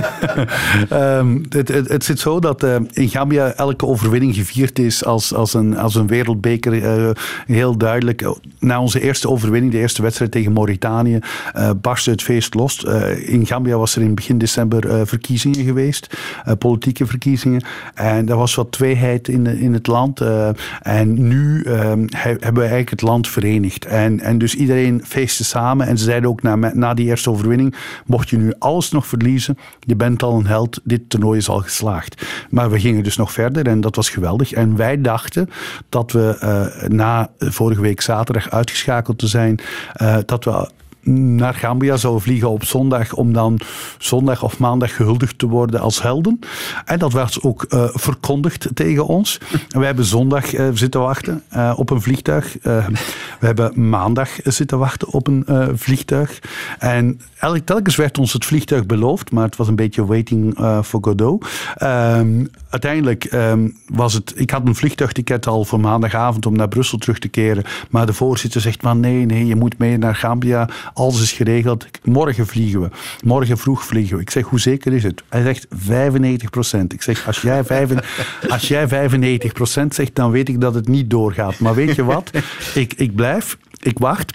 [0.88, 5.35] ehm, het, het, het zit zo dat eh, in Gambia elke overwinning gevierd is als,
[5.35, 6.83] als, een, als een wereldbeker.
[6.83, 7.11] eh,
[7.47, 8.35] heel duidelijk.
[8.59, 11.19] Na onze eerste overwinning, de eerste wedstrijd tegen Mauritanië,
[11.53, 12.85] eh barstte het feest los.
[12.85, 17.62] Eh, in Gambia was er in begin december eh, verkiezingen geweest, eh, politieke verkiezingen.
[17.95, 20.21] En er was wat tweeheid in, in het land.
[20.21, 20.49] eh,
[20.83, 21.75] en nu eh,
[22.07, 23.85] he- hebben we eigenlijk het land verenigd.
[23.85, 25.87] En, en dus iedereen feestte samen.
[25.87, 27.75] En ze zeiden ook na, na die eerste overwinning,
[28.07, 31.59] mocht je nu alles nog verliezen, je bent al een held, dit toernooi is al
[31.59, 32.27] geslaagd.
[32.51, 34.53] Maar we gingen dus nog verder en dat was geweldig.
[34.53, 35.51] En wij dachten
[35.89, 39.59] dat we eh, na vorige week zaterdag uitgeschakeld te zijn,
[39.93, 40.71] eh, dat we
[41.03, 43.61] naar Gambia zouden vliegen op zondag om dan
[43.99, 46.39] zondag of maandag gehuldigd te worden als helden.
[46.85, 49.41] En dat werd ook eh, verkondigd tegen ons.
[49.69, 52.57] En wij hebben zondag eh, zitten wachten eh, op een vliegtuig.
[52.63, 56.39] We hebben maandag zitten wachten op een vliegtuig.
[56.79, 60.99] En elk, telkens werd ons het vliegtuig beloofd, maar het was een beetje waiting for
[61.03, 61.47] Godot.
[61.77, 66.99] Ehm, uiteindelijk ehm, was het, ik had een vliegtuigticket al voor maandagavond om naar Brussel
[66.99, 67.65] terug te keren.
[67.91, 70.69] Maar de voorzitter zegt van nee, nee, je moet mee naar Gambia.
[70.92, 71.87] Alles is geregeld.
[72.05, 72.88] Morgen vliegen we.
[73.24, 74.22] Morgen vroeg vliegen we.
[74.22, 75.22] Ik zeg, hoe zeker is het?
[75.29, 76.92] Hij zegt 95 procent.
[76.92, 77.90] Ik zeg, als jij, vijf,
[78.48, 81.59] als jij 95 procent zegt, dan weet ik dat het niet doorgaat.
[81.59, 82.31] Maar weet je wat?
[82.74, 84.33] Ik, ik blijf, ik wacht.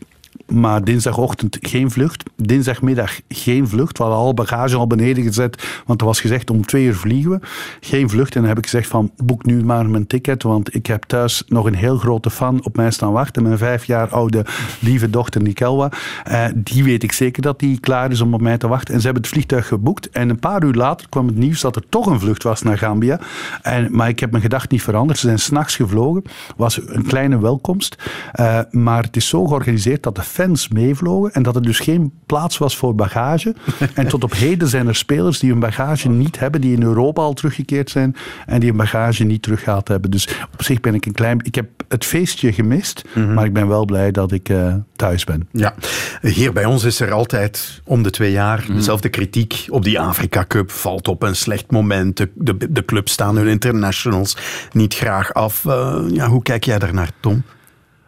[0.47, 2.23] Maar dinsdagochtend geen vlucht.
[2.36, 3.97] Dinsdagmiddag geen vlucht.
[3.97, 5.81] We hadden al bagage al beneden gezet.
[5.86, 7.39] Want er was gezegd om twee uur vliegen we.
[7.79, 8.36] Geen vlucht.
[8.36, 10.43] En dan heb ik gezegd van boek nu maar mijn ticket.
[10.43, 13.43] Want ik heb thuis nog een heel grote fan op mij staan wachten.
[13.43, 14.45] Mijn vijf jaar oude
[14.79, 15.91] lieve dochter Nikelwa.
[16.23, 18.93] Eh, die weet ik zeker dat die klaar is om op mij te wachten.
[18.93, 20.10] En ze hebben het vliegtuig geboekt.
[20.10, 22.77] En een paar uur later kwam het nieuws dat er toch een vlucht was naar
[22.77, 23.19] Gambia.
[23.62, 25.19] En, maar ik heb mijn gedacht niet veranderd.
[25.19, 26.23] Ze zijn s'nachts gevlogen.
[26.55, 27.95] was een kleine welkomst.
[28.31, 32.12] Eh, maar het is zo georganiseerd dat de fans meevlogen en dat er dus geen
[32.26, 33.56] plaats was voor bagage.
[33.93, 37.21] en tot op heden zijn er spelers die hun bagage niet hebben, die in Europa
[37.21, 40.12] al teruggekeerd zijn en die hun bagage niet teruggehaald hebben.
[40.12, 41.39] Dus op zich ben ik een klein...
[41.43, 45.48] Ik heb het feestje gemist, maar ik ben wel blij dat ik eh, thuis ben.
[45.52, 45.76] Ja,
[46.21, 50.45] hier bij ons is er altijd om de twee jaar dezelfde kritiek op die Afrika
[50.48, 50.71] Cup.
[50.71, 52.17] Valt op een slecht moment.
[52.17, 54.38] De, de, de clubs staan hun internationals
[54.71, 55.65] niet graag af.
[55.65, 57.43] Eh, ja, hoe kijk jij daarnaar, Tom?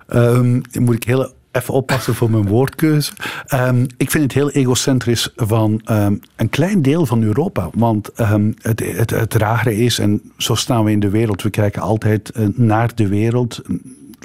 [0.08, 3.12] Ehm, moet ik heel even oppassen voor mijn woordkeuze.
[3.48, 7.70] Ehm, ik vind het heel egocentrisch van ehm, een klein deel van Europa.
[7.74, 11.50] Want ehm, het, het, het rare is, en zo staan we in de wereld, we
[11.50, 13.62] kijken altijd eh, naar de wereld.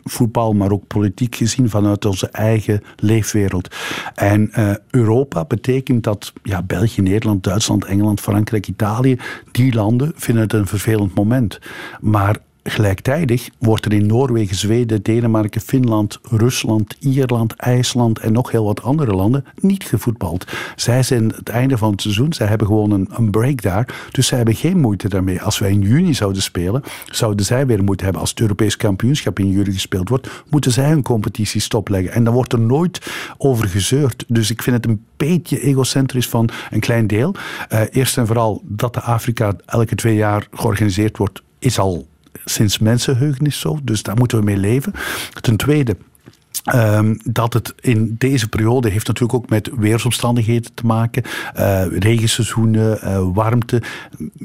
[0.04, 3.74] Voetbal, maar ook politiek gezien vanuit onze eigen leefwereld.
[4.14, 9.18] En eh, Europa betekent dat ja, België, Nederland, Duitsland, Engeland, Frankrijk, Italië,
[9.52, 11.58] die landen vinden het een vervelend moment.
[12.00, 18.64] Maar Gelijktijdig wordt er in Noorwegen, Zweden, Denemarken, Finland, Rusland, Ierland, IJsland en nog heel
[18.64, 20.46] wat andere landen niet gevoetbald.
[20.76, 24.08] Zij zijn het einde van het seizoen, zij hebben gewoon een, een break daar.
[24.10, 25.42] Dus zij hebben geen moeite daarmee.
[25.42, 28.20] Als wij in juni zouden spelen, zouden zij weer moeite hebben.
[28.20, 32.12] Als het Europees kampioenschap in juli gespeeld wordt, moeten zij hun competitie stopleggen.
[32.12, 34.24] En dan wordt er nooit over gezeurd.
[34.28, 37.34] Dus ik vind het een beetje egocentrisch van een klein deel.
[37.72, 42.10] Uh, eerst en vooral dat de Afrika elke twee jaar georganiseerd wordt, is al
[42.44, 43.78] sinds mensenheugenis zo.
[43.82, 44.92] Dus daar moeten we mee leven.
[45.40, 45.96] Ten tweede.
[46.74, 51.22] Um, dat het in deze periode heeft natuurlijk ook met weersomstandigheden te maken.
[51.58, 53.82] Uh, regenseizoenen, uh, warmte.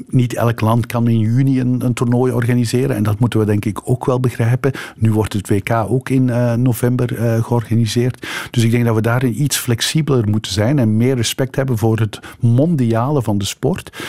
[0.08, 2.96] Niet elk land kan in juni een, een, toernooi organiseren.
[2.96, 4.72] En dat moeten we denk ik ook wel begrijpen.
[4.96, 7.08] Nu wordt het WK ook in uh, november
[7.42, 8.26] georganiseerd.
[8.50, 10.78] Dus ik denk dat we daarin iets flexibeler moeten zijn.
[10.78, 14.04] En meer respect hebben voor het mondiale van de sport.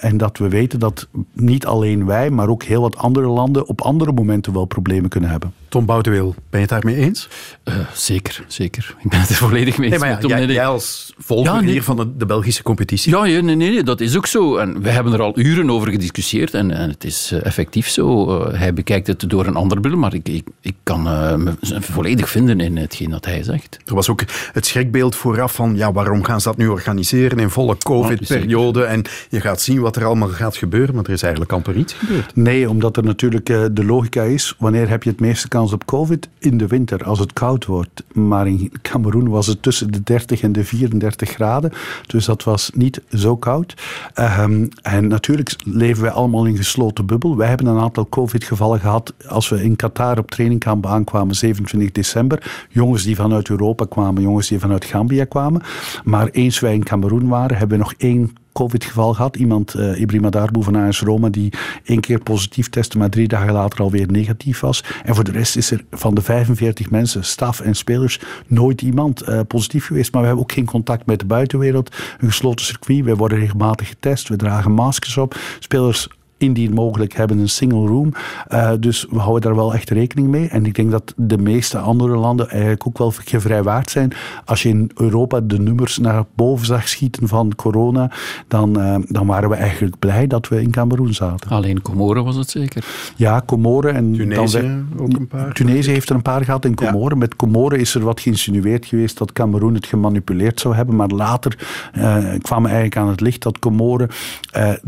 [0.00, 3.80] En dat we weten dat niet alleen wij, maar ook heel wat andere landen op
[3.80, 5.52] andere momenten wel problemen kunnen hebben.
[5.70, 7.28] Tom Boutewil, ben je het daarmee eens?
[7.64, 8.94] Uh, zeker, zeker.
[9.02, 10.00] Ik ben het er volledig mee eens.
[10.00, 11.70] Nee, maar ja, jij, jij, als volger ja, nee.
[11.70, 13.12] hier van de, de, Belgische competitie.
[13.12, 14.56] Ja, nee, nee, nee, dat is ook zo.
[14.56, 18.38] En we hebben er al uren over gediscussieerd en, en het is uh, effectief zo.
[18.40, 22.28] Uh, hij bekijkt het door een ander bril, maar ik, ik, ik kan me volledig
[22.28, 23.78] vinden in hetgeen dat hij zegt.
[23.84, 27.50] Er was ook het schrikbeeld vooraf van, ja, waarom gaan ze dat nu organiseren in
[27.50, 28.84] volle COVID-periode?
[28.84, 31.92] En je gaat zien wat er allemaal gaat gebeuren, maar er is eigenlijk amper iets
[31.92, 32.36] gebeurd.
[32.36, 36.28] Nee, omdat er natuurlijk de logica is, wanneer heb je het meeste kans op COVID?
[36.38, 37.04] In de winter.
[37.04, 38.04] Als het koud wordt.
[38.12, 41.72] Maar in Cameroen was het tussen de 30 en de 34 graden.
[42.06, 43.74] Dus dat was niet zo koud.
[44.14, 47.36] Ehm, en natuurlijk leven wij allemaal in gesloten bubbel.
[47.36, 52.66] Wij hebben een aantal COVID-gevallen gehad als we in Qatar op trainingkamp aankwamen, 27 december.
[52.68, 55.62] Jongens die vanuit Europa kwamen, jongens die vanuit Gambia kwamen.
[56.04, 59.36] Maar eens wij in Cameroen waren, hebben we nog één COVID-geval gehad.
[59.36, 61.52] Iemand, uh, Ibrahima Darboe van AS Roma, die
[61.84, 64.84] één keer positief testte, maar drie dagen later alweer negatief was.
[65.04, 69.28] En voor de rest is er van de 45 mensen, staf en spelers, nooit iemand
[69.28, 70.12] uh, positief geweest.
[70.12, 71.96] Maar we hebben ook geen contact met de buitenwereld.
[72.18, 73.04] Een gesloten circuit.
[73.04, 74.28] Wij worden regelmatig getest.
[74.28, 75.36] We dragen maskers op.
[75.58, 76.08] Spelers
[76.40, 78.12] indien mogelijk hebben een single room.
[78.48, 80.48] Uh, dus we houden daar wel echt rekening mee.
[80.48, 84.12] En ik denk dat de meeste andere landen eigenlijk ook wel gevrijwaard zijn.
[84.44, 88.10] Als je in Europa de nummers naar boven zag schieten van corona,
[88.48, 91.50] dan, uh, dan waren we eigenlijk blij dat we in Cameroen zaten.
[91.50, 92.84] Alleen Comoren was het zeker?
[93.16, 93.94] Ja, Comoren.
[93.94, 95.52] En Tunesië dan, ook een paar.
[95.52, 97.12] Tunesië heeft er een paar gehad in Comoren.
[97.12, 97.16] Ja.
[97.16, 100.96] Met Comoren is er wat geïnsinueerd geweest dat Cameroen het gemanipuleerd zou hebben.
[100.96, 101.58] Maar later
[101.98, 104.08] uh, kwam eigenlijk aan het licht dat Comoren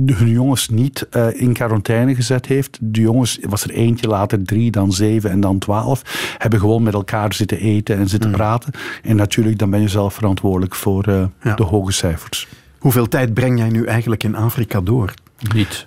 [0.07, 1.07] hun jongens niet
[1.43, 2.79] in quarantaine gezet heeft.
[2.81, 6.03] De jongens, was er eentje, later drie, dan zeven en dan twaalf,
[6.39, 8.37] hebben gewoon met elkaar zitten eten en zitten mm.
[8.37, 8.73] praten.
[9.03, 11.55] En natuurlijk, dan ben je zelf verantwoordelijk voor uh, ja.
[11.55, 12.49] de hoge cijfers.
[12.79, 15.15] Hoeveel tijd breng jij nu eigenlijk in Afrika door?
[15.55, 15.87] Niet.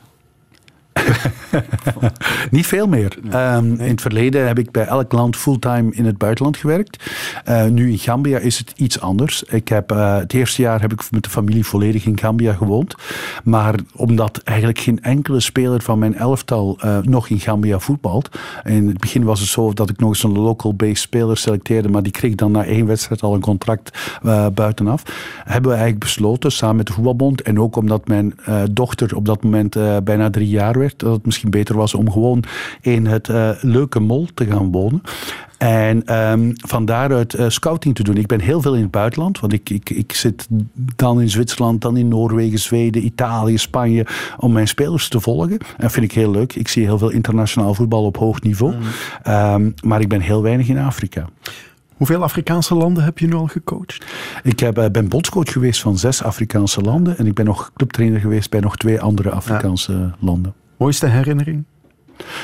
[2.51, 3.17] Niet veel meer.
[3.33, 7.03] Um, in het verleden heb ik bij elk land fulltime in het buitenland gewerkt.
[7.49, 9.43] Uh, nu in Gambia is het iets anders.
[9.43, 12.95] Ik heb, uh, het eerste jaar heb ik met de familie volledig in Gambia gewoond.
[13.43, 18.29] Maar omdat eigenlijk geen enkele speler van mijn elftal uh, nog in Gambia voetbalt.
[18.63, 21.89] In het begin was het zo dat ik nog eens een local-based speler selecteerde.
[21.89, 23.97] Maar die kreeg dan na één wedstrijd al een contract
[24.53, 25.03] buitenaf.
[25.43, 27.41] Hebben we eigenlijk besloten samen met de voetbalbond.
[27.41, 28.35] En ook omdat mijn
[28.71, 32.43] dochter op dat moment bijna drie jaar werd dat het misschien beter was om gewoon
[32.81, 35.01] in het uh, leuke mol te gaan wonen.
[35.57, 38.17] En um, van daaruit uh, scouting te doen.
[38.17, 40.47] Ik ben heel veel in het buitenland, want ik, ik, ik zit
[40.95, 44.05] dan in Zwitserland, dan in Noorwegen, Zweden, Italië, Spanje,
[44.37, 45.59] om mijn spelers te volgen.
[45.59, 46.55] En dat vind ik heel leuk.
[46.55, 48.73] Ik zie heel veel internationaal voetbal op hoog niveau.
[48.75, 49.33] Mm.
[49.33, 51.29] Um, maar ik ben heel weinig in Afrika.
[51.95, 54.05] Hoeveel Afrikaanse landen heb je nu al gecoacht?
[54.43, 57.17] Ik heb, uh, ben bondscoach geweest van zes Afrikaanse landen.
[57.17, 60.15] En ik ben nog clubtrainer geweest bij nog twee andere Afrikaanse ja.
[60.19, 60.53] landen.
[60.77, 61.63] Mooiste herinnering?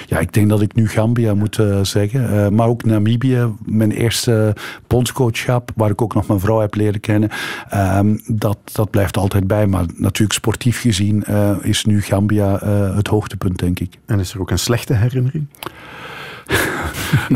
[0.06, 2.34] Ja, ik denk dat ik nu Gambia moet uh, zeggen.
[2.34, 4.56] Uh, maar ook Namibië, mijn eerste
[4.88, 7.30] bondscoachschap, waar ik ook nog mijn vrouw heb leren kennen.
[7.74, 9.68] Uh, dat, dat blijft altijd bij.
[9.68, 12.58] Maar natuurlijk sportief gezien uh, is nu Gambia
[12.96, 13.98] het hoogtepunt, denk ik.
[14.06, 15.48] En is er ook een slechte herinnering?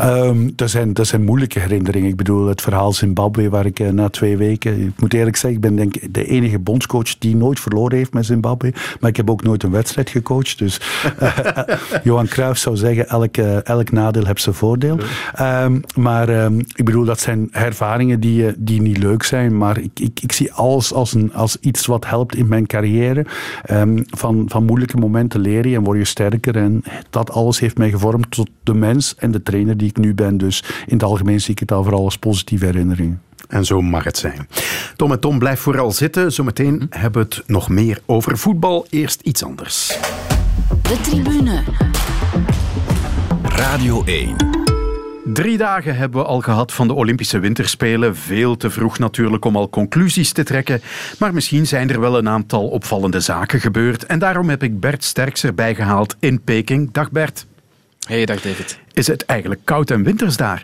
[0.02, 2.10] Um, dat, zijn, dat zijn moeilijke herinneringen.
[2.10, 4.80] Ik bedoel, het verhaal Zimbabwe, waar ik uh, na twee weken...
[4.82, 8.14] Ik moet eerlijk zeggen, ik ben denk ik de enige bondscoach die nooit verloren heeft
[8.14, 8.74] met Zimbabwe.
[9.00, 10.58] Maar ik heb ook nooit een wedstrijd gecoacht.
[10.58, 10.82] Dus
[11.22, 11.38] uh,
[12.04, 15.00] Johan Cruijff zou zeggen, elk, elk nadeel heeft zijn voordeel.
[15.42, 19.58] Um, maar um, ik bedoel, dat zijn ervaringen die, die niet leuk zijn.
[19.58, 23.26] Maar ik, ik, ik zie alles als, een, als iets wat helpt in mijn carrière.
[24.06, 26.56] van, van moeilijke momenten leer je en word je sterker.
[26.56, 30.14] En dat alles heeft mij gevormd tot de mens en de trainer die ik nu
[30.14, 30.38] ben.
[30.38, 33.22] Dus in het algemeen zie ik het al vooral als positieve herinneringen.
[33.48, 34.48] En zo mag het zijn.
[34.96, 36.32] Tom en Tom, blijf vooral zitten.
[36.32, 38.86] Zometeen hebben we het nog meer over voetbal.
[38.90, 39.98] Eerst iets anders.
[40.82, 41.64] De tribune.
[43.44, 44.56] Radio 1.
[45.34, 48.16] Drie dagen hebben we al gehad van de Olympische Winterspelen.
[48.16, 50.82] Veel te vroeg natuurlijk om al conclusies te trekken.
[51.20, 54.06] Maar misschien zijn er wel een aantal opvallende zaken gebeurd.
[54.06, 56.92] En daarom heb ik Bert Sterks erbij gehaald in Peking.
[56.92, 57.46] Dag Bert.
[58.06, 58.80] Hey, dag David.
[58.94, 60.64] Is het eigenlijk koud en winters daar?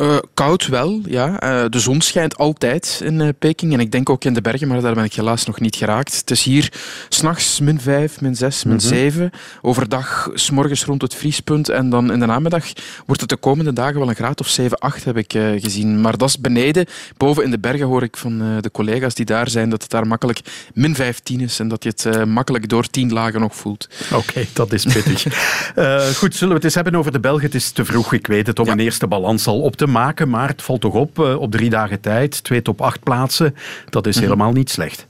[0.00, 1.28] Uh, koud wel, ja.
[1.42, 4.68] Uh, de zon schijnt altijd in uh, Peking en ik denk ook in de bergen,
[4.68, 6.16] maar daar ben ik helaas nog niet geraakt.
[6.16, 6.72] Het is hier
[7.08, 9.22] s'nachts min 5, min 6, min 7.
[9.22, 9.40] Mm -hmm.
[9.62, 12.64] Overdag s'morgens rond het vriespunt en dan in de namiddag
[13.06, 15.32] wordt het de komende dagen wel een graad of 7, 8 heb ik
[15.62, 16.00] gezien.
[16.00, 16.86] Maar dat is beneden.
[17.16, 20.06] Boven in de bergen hoor ik van de collega's die daar zijn dat het daar
[20.06, 20.40] makkelijk
[20.74, 23.88] min 15 is en dat je het makkelijk door 10 lagen nog voelt.
[24.04, 25.22] Oké, okay, dat is pittig.
[26.18, 27.44] goed, zullen we het eens hebben over de Belgen?
[27.44, 28.72] Het is te vroeg, ik weet het, om ja.
[28.72, 32.00] een eerste balans al op te maken, maar het valt toch op, op drie dagen
[32.00, 33.54] tijd, twee top acht plaatsen,
[33.90, 34.24] dat is -hmm.
[34.24, 35.06] helemaal niet slecht.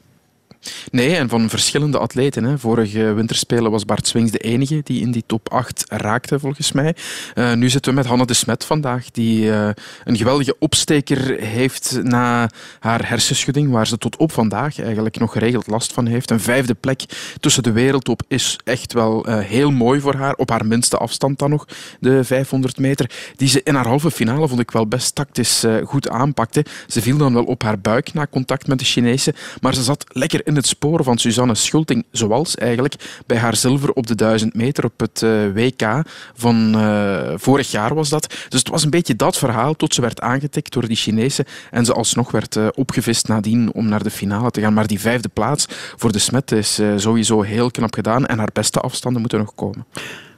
[0.91, 2.45] Nee, en van verschillende atleten.
[2.45, 2.59] Hè.
[2.59, 6.95] Vorige winterspelen was Bart Swings de enige die in die top 8 raakte, volgens mij.
[7.35, 9.69] Uh, nu zitten we met Hanne de Smet vandaag, die uh,
[10.05, 15.67] een geweldige opsteker heeft na haar hersenschudding, waar ze tot op vandaag eigenlijk nog geregeld
[15.67, 16.31] last van heeft.
[16.31, 17.05] Een vijfde plek
[17.41, 20.35] tussen de wereldtop is echt wel uh, heel mooi voor haar.
[20.35, 21.67] Op haar minste afstand dan nog,
[22.01, 23.11] de 500 meter.
[23.37, 26.65] Die ze in haar halve finale, vond ik wel best tactisch goed aanpakte.
[26.87, 30.05] Ze viel dan wel op haar buik na contact met de Chinese, maar ze zat
[30.09, 32.95] lekker in het spoor van Suzanne Schulting, zoals eigenlijk
[33.27, 36.03] bij haar zilver op de 1000 meter op het eh, WK
[36.35, 38.35] van uh, vorig jaar was dat.
[38.49, 41.85] Dus het was een beetje dat verhaal tot ze werd aangetikt door die Chinezen en
[41.85, 44.75] ze alsnog werd uh, opgevist nadien om naar de finale te gaan.
[44.75, 45.67] Maar die vijfde plaats
[45.97, 49.87] voor de Smet is sowieso heel knap gedaan en haar beste afstanden moeten nog komen.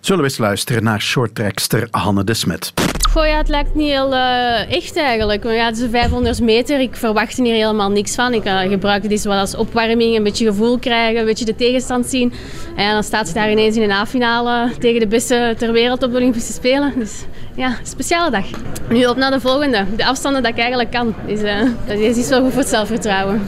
[0.00, 2.72] Zullen we eens luisteren naar shorttrackster Hanne de Smet.
[3.18, 5.44] Goh, ja, het lijkt niet heel uh, echt eigenlijk.
[5.44, 6.80] Ja, het is 500 meter.
[6.80, 8.34] Ik verwacht hier helemaal niks van.
[8.34, 12.06] Ik uh, gebruik dit wel als opwarming, een beetje gevoel krijgen, een beetje de tegenstand
[12.06, 12.32] zien.
[12.76, 16.10] En dan staat ze daar ineens in een A-finale tegen de beste ter wereld op
[16.10, 16.92] de Olympische Spelen.
[16.98, 17.24] Dus
[17.56, 18.46] ja, speciale dag.
[18.88, 19.84] Nu op naar de volgende.
[19.96, 21.14] De afstanden dat ik eigenlijk kan.
[21.26, 23.42] Dus, uh, dat is wel goed voor het zelfvertrouwen.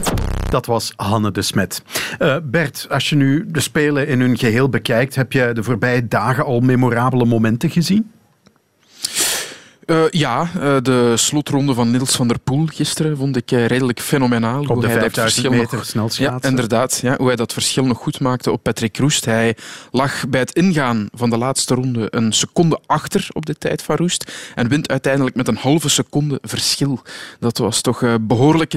[0.49, 1.83] Dat was Hanne de Smet.
[2.43, 6.45] Bert, als je nu de Spelen in hun geheel bekijkt, heb je de voorbije dagen
[6.45, 8.11] al memorabele momenten gezien?
[9.91, 13.99] Uh, ja, uh, de slotronde van Niels van der Poel gisteren vond ik uh, redelijk
[13.99, 14.61] fenomenaal.
[14.61, 16.41] Op hoe de hij 5000 dat meter snelschaatsen.
[16.41, 16.99] Ja, inderdaad.
[17.01, 19.25] Ja, hoe hij dat verschil nog goed maakte op Patrick Roest.
[19.25, 19.55] Hij
[19.91, 23.95] lag bij het ingaan van de laatste ronde een seconde achter op de tijd van
[23.95, 27.01] Roest en wint uiteindelijk met een halve seconde verschil.
[27.39, 28.73] Dat was toch behoorlijk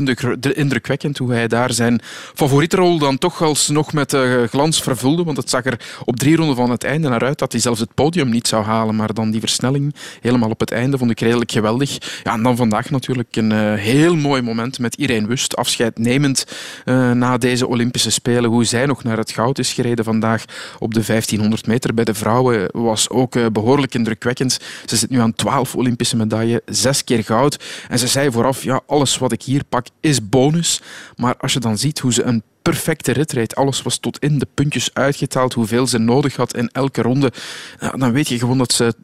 [0.54, 2.00] indrukwekkend hoe hij daar zijn
[2.34, 4.16] favoriete rol dan toch alsnog met
[4.50, 5.24] glans vervulde.
[5.24, 7.80] Want het zag er op drie ronden van het einde naar uit dat hij zelfs
[7.80, 8.96] het podium niet zou halen.
[8.96, 11.98] Maar dan die versnelling helemaal op het einde vond ik redelijk geweldig.
[12.22, 16.46] Ja, en dan vandaag natuurlijk een uh, heel mooi moment met Irene Wust, afscheid nemend
[16.84, 18.50] uh, na deze Olympische Spelen.
[18.50, 20.44] Hoe zij nog naar het goud is gereden vandaag
[20.78, 24.58] op de 1500 meter bij de vrouwen was ook uh, behoorlijk indrukwekkend.
[24.84, 27.64] Ze zit nu aan 12 Olympische medailles, zes keer goud.
[27.88, 30.80] En ze zei vooraf, ja, alles wat ik hier pak is bonus.
[31.16, 33.54] Maar als je dan ziet hoe ze een perfecte rit rijdt.
[33.54, 37.32] Alles was tot in de puntjes uitgetaald, hoeveel ze nodig had in elke ronde.
[37.96, 38.94] dan weet je gewoon dat ze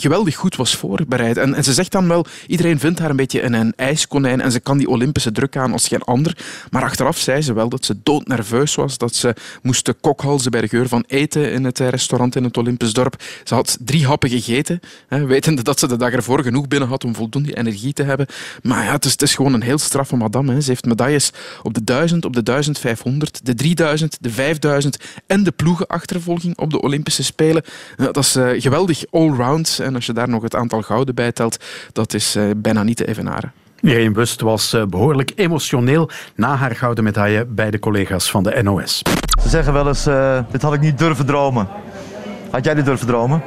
[0.00, 1.36] geweldig goed was voorbereid.
[1.36, 4.52] En, en, ze zegt dan wel, iedereen vindt haar een beetje een, een ijskonijn en
[4.52, 6.36] ze kan die Olympische druk aan als geen ander.
[6.70, 10.68] Maar achteraf zei ze wel dat ze doodnerveus was, dat ze moest kokhalzen bij de
[10.68, 13.22] geur van eten in het restaurant in het Olympisch dorp.
[13.44, 17.04] Ze had drie happen gegeten, hè, wetende dat ze de dag ervoor genoeg binnen had
[17.04, 18.26] om voldoende energie te hebben.
[18.62, 20.52] Maar ja, het is, het is gewoon een heel straffe madame.
[20.52, 20.60] Hè.
[20.60, 21.32] Ze heeft medailles
[21.62, 26.80] op de 1000, op de 1500, de 3000, de 5000 en de ploegenachtervolging op de
[26.80, 27.62] Olympische Spelen.
[27.96, 31.64] Dat is uh, geweldig allround en als je daar nog het aantal gouden bij telt,
[31.92, 33.52] dat is uh, bijna niet te evenaren.
[33.80, 38.62] Irene Wust was uh, behoorlijk emotioneel na haar gouden medaille bij de collega's van de
[38.62, 39.02] NOS.
[39.42, 41.68] Ze zeggen wel eens, uh, dit had ik niet durven dromen.
[42.50, 43.42] Had jij dit durven dromen?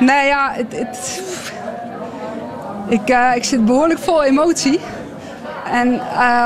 [0.00, 1.22] Nee, ja, het, het...
[2.88, 4.80] Ik, ik zit behoorlijk vol emotie.
[5.70, 6.00] En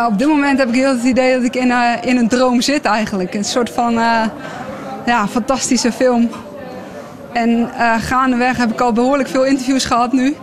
[0.06, 2.84] op dit moment heb ik heel het idee dat ik in, in een droom zit
[2.84, 3.34] eigenlijk.
[3.34, 3.92] Een soort van
[5.06, 6.30] ja, fantastische film
[7.36, 10.36] en uh, gaandeweg heb ik al behoorlijk veel interviews gehad nu.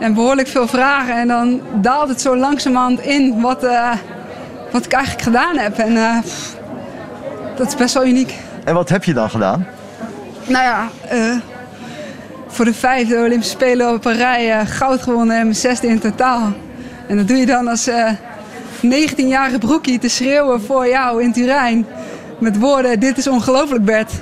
[0.00, 1.14] En behoorlijk veel vragen.
[1.14, 3.92] En dan daalt het zo langzamerhand in wat, uh,
[4.72, 5.78] wat ik eigenlijk gedaan heb.
[5.78, 6.16] En uh,
[7.56, 8.34] dat is best wel uniek.
[8.64, 9.66] En wat heb je dan gedaan?
[10.46, 10.88] Nou ja,
[12.46, 16.52] voor de vijfde Olympische Spelen op een rij goud gewonnen en mijn zesde in totaal.
[17.06, 17.90] En dat doe je dan als
[18.86, 21.86] 19-jarige broekie te schreeuwen voor jou in Turijn.
[22.38, 24.12] Met woorden, dit is ongelooflijk Bert.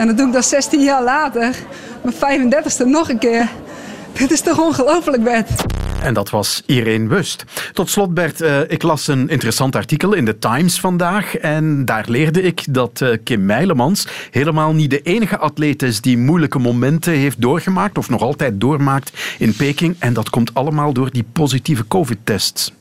[0.00, 1.54] En dat doe ik dan 16 jaar later,
[2.02, 3.48] mijn 35ste nog een keer.
[4.18, 5.64] Dit is toch ongelooflijk, Bert?
[6.02, 7.44] En dat was Irene Wust.
[7.72, 11.36] Tot slot, Bert, uh, ik las een interessant artikel in de Times vandaag.
[11.36, 16.18] En daar leerde ik dat uh, Kim Meilemans helemaal niet de enige atleet is die
[16.18, 19.96] moeilijke momenten heeft doorgemaakt, of nog altijd doormaakt in Peking.
[19.98, 22.72] En dat komt allemaal door die positieve COVID-tests.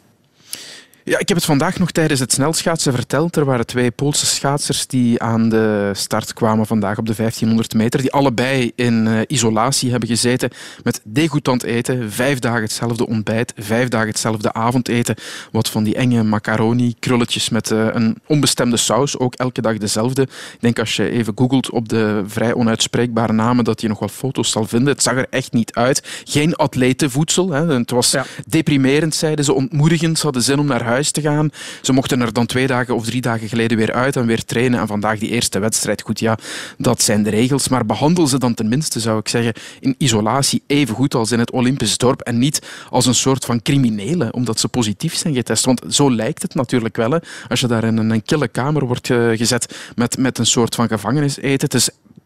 [1.09, 3.35] Ja, ik heb het vandaag nog tijdens het snelschaatsen verteld.
[3.35, 8.01] Er waren twee Poolse schaatsers die aan de start kwamen vandaag op de 1500 meter.
[8.01, 10.49] Die allebei in uh, isolatie hebben gezeten
[10.83, 12.11] met degoutant eten.
[12.11, 15.15] Vijf dagen hetzelfde ontbijt, vijf dagen hetzelfde avondeten.
[15.51, 19.19] Wat van die enge macaroni, krulletjes met uh, een onbestemde saus.
[19.19, 20.21] Ook elke dag dezelfde.
[20.21, 24.09] Ik denk als je even googelt op de vrij onuitspreekbare namen dat je nog wel
[24.09, 24.93] foto's zal vinden.
[24.93, 26.21] Het zag er echt niet uit.
[26.23, 27.51] Geen atletenvoedsel.
[27.51, 27.73] Hè.
[27.73, 28.25] Het was ja.
[28.47, 29.53] deprimerend, zeiden ze.
[29.53, 30.17] Ontmoedigend.
[30.17, 31.49] Ze hadden zin om naar huis te gaan.
[31.81, 34.79] Ze mochten er dan twee dagen of drie dagen geleden weer uit en weer trainen.
[34.79, 36.01] En vandaag die eerste wedstrijd.
[36.01, 36.37] Goed, ja,
[36.77, 37.67] dat zijn de regels.
[37.67, 41.51] Maar behandel ze dan tenminste, zou ik zeggen, in isolatie even goed als in het
[41.51, 42.21] Olympisch dorp.
[42.21, 45.65] En niet als een soort van criminelen, omdat ze positief zijn getest.
[45.65, 47.11] Want zo lijkt het natuurlijk wel.
[47.11, 47.17] Hè.
[47.47, 51.37] Als je daar in een kille kamer wordt gezet met, met een soort van gevangenis
[51.37, 51.69] eten.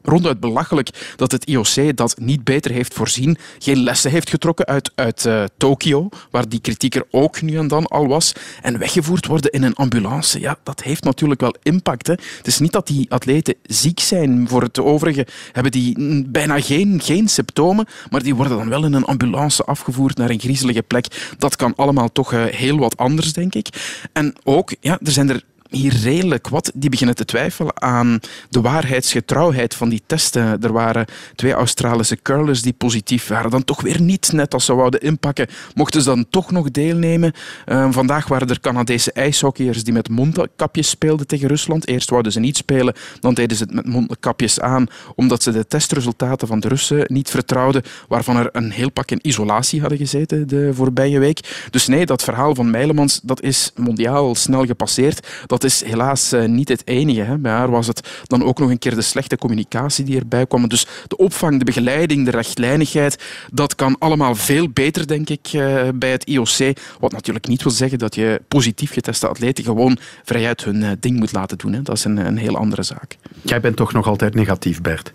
[0.04, 4.92] Ronduit belachelijk dat het IOC dat niet beter heeft voorzien, geen lessen heeft getrokken uit,
[4.96, 9.26] uit uh, Tokio, waar die kritiek er ook nu en dan al was, en weggevoerd
[9.26, 10.39] worden in een ambulance.
[10.39, 12.08] Ja, dat heeft natuurlijk wel impact.
[12.08, 12.13] Hè.
[12.13, 14.48] Het is niet dat die atleten ziek zijn.
[14.48, 18.94] Voor het overige hebben die bijna geen, geen symptomen, maar die worden dan wel in
[18.94, 21.36] een ambulance afgevoerd naar een griezelige plek.
[21.38, 23.68] Dat kan allemaal toch uh, heel wat anders, denk ik.
[24.14, 25.43] En ook, ja, er zijn er
[25.76, 28.19] hier redelijk wat die beginnen te twijfelen aan
[28.49, 30.61] de waarheidsgetrouwheid van die testen.
[30.61, 31.05] Er waren
[31.36, 33.51] twee Australische curlers die positief waren.
[33.51, 35.47] Dan toch weer niet net als ze wouden inpakken.
[35.76, 37.34] Mochten ze dan toch nog deelnemen.
[37.65, 41.88] Uh, vandaag waren er Canadese ijshockeyers die met mondkapjes speelden tegen Rusland.
[41.88, 45.67] Eerst wouden ze niet spelen, dan deden ze het met mondkapjes aan, omdat ze de
[45.67, 50.47] testresultaten van de Russen niet vertrouwden, waarvan er een heel pak in isolatie hadden gezeten
[50.47, 51.67] de voorbije week.
[51.69, 55.28] Dus nee, dat verhaal van Meilemans, dat is mondiaal snel gepasseerd.
[55.45, 57.22] Dat is helaas eh, niet het enige.
[57.22, 57.38] Hè.
[57.38, 60.68] Bij haar was het dan ook nog een keer de slechte communicatie die erbij kwam.
[60.68, 65.88] Dus de opvang, de begeleiding, de rechtlijnigheid, dat kan allemaal veel beter, denk ik, eh,
[65.95, 66.78] bij het IOC.
[66.99, 71.20] Wat natuurlijk niet wil zeggen dat je positief geteste atleten gewoon vrijuit hun eh, ding
[71.20, 71.74] moet laten doen.
[71.74, 71.82] Hè.
[71.82, 73.18] Dat is een, een heel andere zaak.
[73.41, 75.14] Jij bent toch nog altijd negatief, Bert?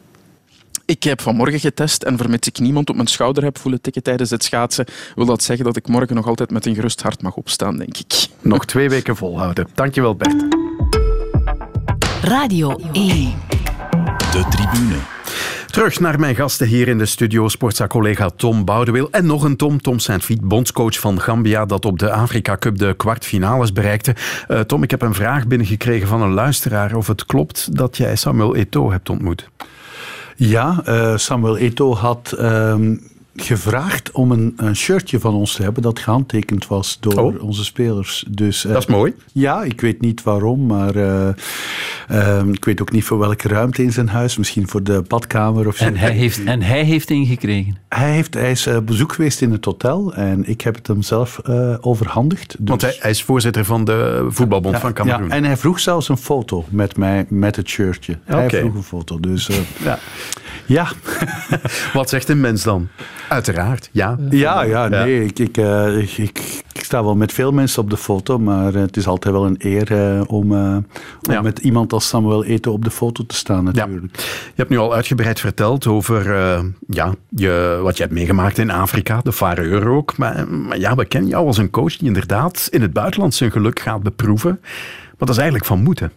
[0.89, 4.31] Ik heb vanmorgen getest en vermits ik niemand op mijn schouder heb voelen tikken tijdens
[4.31, 7.37] het schaatsen, wil dat zeggen dat ik morgen nog altijd met een gerust hart mag
[7.37, 8.27] opstaan, denk ik.
[8.41, 9.69] Nog twee weken volhouden.
[9.75, 10.45] Dankjewel, Bert.
[12.23, 13.35] Radio 1.
[14.33, 14.97] De tribune.
[15.67, 19.11] Terug naar mijn gasten hier in de studio, sportza-collega Tom Boudewil.
[19.11, 22.95] En nog een Tom, Tom Saint-Fiet, bondscoach van Gambia, dat op de Afrika Cup de
[22.97, 24.15] kwartfinales bereikte.
[24.49, 28.17] Uh, Tom, ik heb een vraag binnengekregen van een luisteraar of het klopt dat jij
[28.17, 29.49] Samuel Eto'o hebt ontmoet.
[30.39, 32.33] Ja, uh, Samuel Eto'o had...
[32.33, 32.99] Uh,
[33.43, 37.43] gevraagd om een, een, shirtje van ons te hebben dat gehandtekend was door oh.
[37.43, 38.25] onze spelers.
[38.29, 39.15] Dus, uh, dat is mooi.
[39.33, 41.29] Ja, ik weet niet waarom, maar uh,
[42.11, 44.37] uh, ik weet ook niet voor welke ruimte in zijn huis.
[44.37, 45.85] Misschien voor de badkamer of zo.
[45.85, 47.77] En hij heeft, en hij heeft ingekregen?
[47.89, 51.41] Hij, heeft, hij is bezoek geweest in het hotel en ik heb het hem zelf
[51.81, 52.57] overhandigd.
[52.59, 52.69] Dus...
[52.69, 55.29] Want hij, hij, is voorzitter van de voetbalbond ja, van Cameroen.
[55.29, 58.19] Ja, en hij vroeg zelfs een foto met mij, met het shirtje.
[58.29, 58.49] Okay.
[58.49, 59.49] Hij vroeg een foto, dus
[59.83, 59.99] ja.
[60.67, 60.89] ja.
[61.93, 62.89] Wat zegt een mens dan?
[63.29, 64.19] Uiteraard, ja.
[64.31, 65.25] Ja, ja, nee.
[65.25, 66.19] Ik, ik, uh, ik,
[66.73, 69.57] ik, sta wel met veel mensen op de foto, maar het is altijd wel een
[69.59, 70.77] eer uh, om, uh,
[71.23, 71.41] om ja.
[71.41, 74.17] met iemand als Samuel Eto'o op de foto te staan, natuurlijk.
[74.17, 74.23] Ja.
[74.23, 76.27] Je hebt nu al uitgebreid verteld over
[76.87, 80.17] ja, je, wat je hebt meegemaakt in Afrika, de Faroe ook.
[80.17, 83.51] Maar, maar ja, we kennen jou als een coach die inderdaad in het buitenland zijn
[83.51, 84.59] geluk gaat beproeven.
[84.61, 86.13] Maar dat is eigenlijk van moeten.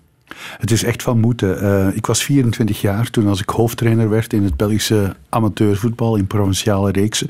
[0.57, 1.63] Het is echt van moeten.
[1.63, 6.27] Uh, ik was 24 jaar toen als ik hoofdtrainer werd in het Belgische amateurvoetbal in
[6.27, 7.27] provinciale reeksen.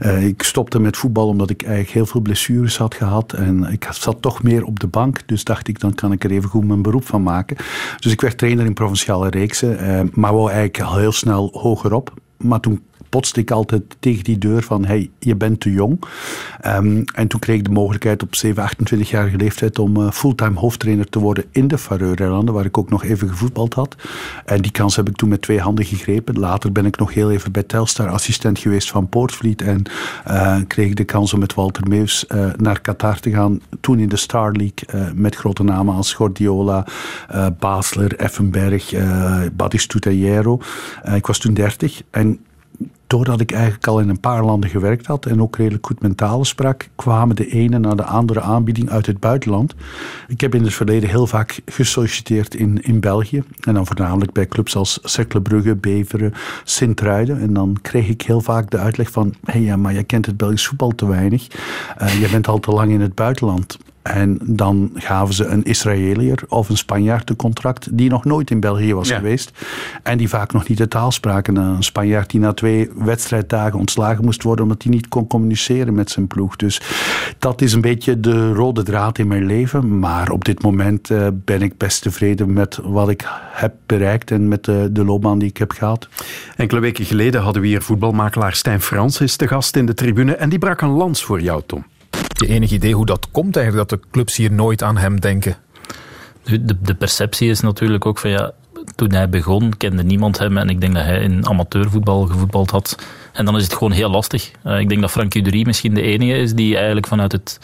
[0.00, 3.88] Uh, ik stopte met voetbal omdat ik eigenlijk heel veel blessures had gehad en ik
[3.90, 5.20] zat toch meer op de bank.
[5.26, 7.56] Dus dacht ik, dan kan ik er even goed mijn beroep van maken.
[7.98, 12.12] Dus ik werd trainer in provinciale reeksen, uh, maar wou eigenlijk al heel snel hogerop.
[12.36, 15.98] Maar toen botste ik altijd tegen die deur van hey, je bent te jong.
[16.66, 21.08] Um, en toen kreeg ik de mogelijkheid op 7, 28-jarige leeftijd om uh, fulltime hoofdtrainer
[21.08, 23.96] te worden in de Faroe-eilanden, waar ik ook nog even gevoetbald had.
[24.44, 26.38] En die kans heb ik toen met twee handen gegrepen.
[26.38, 29.82] Later ben ik nog heel even bij Telstar assistent geweest van Poortvliet en
[30.28, 33.60] uh, kreeg ik de kans om met Walter Meus uh, naar Qatar te gaan.
[33.80, 36.86] Toen in de Star League met grote namen als Gordiola,
[37.58, 40.10] Basler, Effenberg, uh, Batistuta
[41.14, 42.38] ik was toen 30 en
[43.14, 46.44] doordat ik eigenlijk al in een paar landen gewerkt had en ook redelijk goed mentaal
[46.44, 49.74] sprak, kwamen de ene na de andere aanbieding uit het buitenland.
[50.28, 53.42] Ik heb in het verleden heel vaak gesolliciteerd in, in België.
[53.60, 56.32] En dan voornamelijk bij clubs als Cercle Beveren,
[56.64, 57.40] Sint-Truiden.
[57.40, 60.36] En dan kreeg ik heel vaak de uitleg van, hé ja, maar jij kent het
[60.36, 61.46] Belgisch voetbal te weinig.
[62.02, 63.78] Uh, je bent al te lang in het buitenland.
[64.04, 68.60] En dan gaven ze een Israëliër of een Spanjaard een contract die nog nooit in
[68.60, 69.16] België was ja.
[69.16, 69.50] geweest.
[70.02, 71.56] En die vaak nog niet de taal spraken.
[71.56, 76.10] Een Spanjaard die na twee wedstrijddagen ontslagen moest worden omdat hij niet kon communiceren met
[76.10, 76.56] zijn ploeg.
[76.56, 76.80] Dus
[77.38, 79.98] dat is een beetje de rode draad in mijn leven.
[79.98, 84.48] Maar op dit moment uh, ben ik best tevreden met wat ik heb bereikt en
[84.48, 86.08] met de, de loopbaan die ik heb gehad.
[86.56, 90.34] Enkele weken geleden hadden we hier voetbalmakelaar Stijn Francis te gast in de tribune.
[90.34, 91.84] En die brak een lans voor jou, Tom
[92.34, 95.56] je enig idee hoe dat komt eigenlijk, dat de clubs hier nooit aan hem denken?
[96.42, 98.52] De, de perceptie is natuurlijk ook van ja,
[98.94, 102.98] toen hij begon kende niemand hem en ik denk dat hij in amateurvoetbal gevoetbald had.
[103.32, 104.50] En dan is het gewoon heel lastig.
[104.64, 107.58] Uh, ik denk dat Frank Uderie misschien de enige is die eigenlijk vanuit het,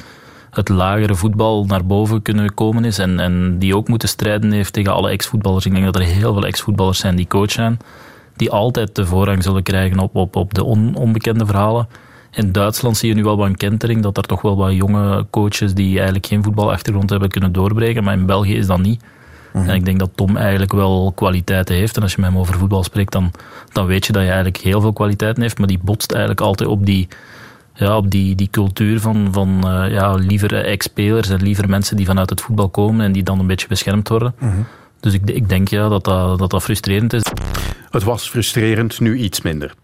[0.51, 4.73] het lagere voetbal naar boven kunnen komen is en, en die ook moeten strijden heeft
[4.73, 5.67] tegen alle ex-voetballers.
[5.67, 7.79] Ik denk dat er heel veel ex-voetballers zijn die coach zijn,
[8.37, 11.89] die altijd de voorrang zullen krijgen op, op, op de on, onbekende verhalen.
[12.31, 15.27] In Duitsland zie je nu wel wat een kentering, dat er toch wel wat jonge
[15.31, 19.03] coaches die eigenlijk geen voetbalachtergrond hebben kunnen doorbreken, maar in België is dat niet.
[19.03, 19.71] Mm -hmm.
[19.71, 21.97] En ik denk dat Tom eigenlijk wel kwaliteiten heeft.
[21.97, 23.31] En als je met hem over voetbal spreekt, dan,
[23.73, 26.69] dan weet je dat hij eigenlijk heel veel kwaliteiten heeft, maar die botst eigenlijk altijd
[26.69, 27.09] op die,
[27.75, 32.07] ja, op die, die cultuur van, van uh, ja, liever ex-spelers en liever mensen die
[32.07, 34.35] vanuit het voetbal komen en die dan een beetje beschermd worden.
[34.39, 34.67] Mm -hmm.
[35.01, 37.23] Dus ik, ik denk ja, dat, dat, dat dat frustrerend is.
[37.91, 39.75] Het was frustrerend, nu iets minder.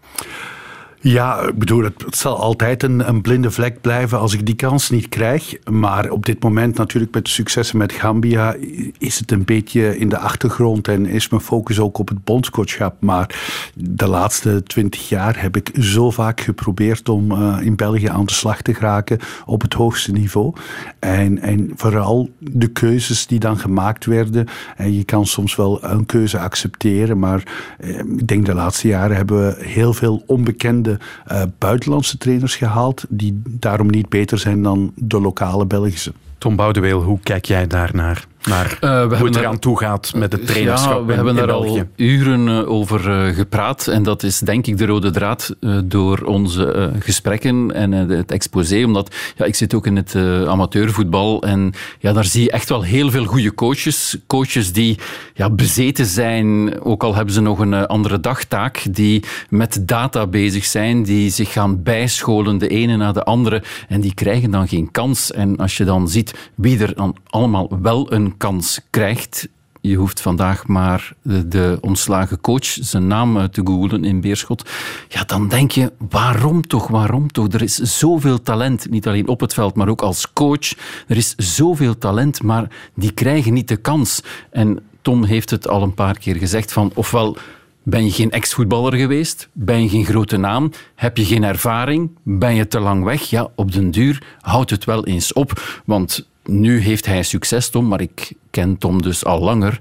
[0.99, 4.89] Ja, ik bedoel, het, zal altijd een, een, blinde vlek blijven als ik die kans
[4.89, 5.55] niet krijg.
[5.69, 8.55] Maar op dit moment natuurlijk met de successen met Gambia
[8.97, 12.95] is het een beetje in de achtergrond en is mijn focus ook op het bondscoachschap.
[12.99, 13.39] Maar
[13.73, 18.33] de laatste twintig jaar heb ik zo vaak geprobeerd om uh, in België aan de
[18.33, 20.53] slag te geraken op het hoogste niveau.
[20.99, 24.47] En, en vooral de keuzes die dan gemaakt werden.
[24.75, 27.43] En je kan soms wel een keuze accepteren, maar
[27.79, 33.05] eh, ik denk de laatste jaren hebben we heel veel onbekende uh, buitenlandse trainers gehaald,
[33.09, 36.13] die daarom niet beter zijn dan de lokale Belgische.
[36.37, 38.25] Tom Boudeweel, hoe kijk jij daarnaar?
[38.43, 41.83] Naar uh, hoe het eraan toe gaat met het trainerschap ja, we hebben daar al
[41.95, 43.87] uren uh, over uh, gepraat.
[43.87, 48.83] En dat is denk ik de rode draad door onze gesprekken en het exposé.
[48.83, 50.15] Omdat ja, ik zit ook in het
[50.47, 51.41] amateurvoetbal.
[51.41, 54.17] En ja, daar zie je echt wel heel veel goede coaches.
[54.27, 54.99] Coaches die
[55.33, 58.83] ja, bezeten zijn, ook al hebben ze nog een andere dagtaak.
[58.91, 63.63] Die met data bezig zijn, die zich gaan bijscholen, de ene na de andere.
[63.87, 65.31] En die krijgen dan geen kans.
[65.31, 69.47] En als je dan ziet wie er dan allemaal wel een kans krijgt.
[69.81, 74.69] Je hoeft vandaag maar de, de ontslagen coach zijn naam te googlen in Beerschot.
[75.07, 77.53] Ja, dan denk je, waarom toch, waarom toch?
[77.53, 80.73] Er is zoveel talent, niet alleen op het veld, maar ook als coach.
[81.07, 84.21] Er is zoveel talent, maar die krijgen niet de kans.
[84.51, 87.37] En Tom heeft het al een paar keer gezegd van, ofwel
[87.83, 89.49] ben je geen ex-voetballer geweest?
[89.51, 90.71] Ben je geen grote naam?
[90.95, 92.11] Heb je geen ervaring?
[92.23, 93.21] Ben je te lang weg?
[93.21, 95.81] Ja, op den duur houdt het wel eens op.
[95.85, 99.79] Want nu heeft hij succes, Tom, maar ik ken Tom dus al langer.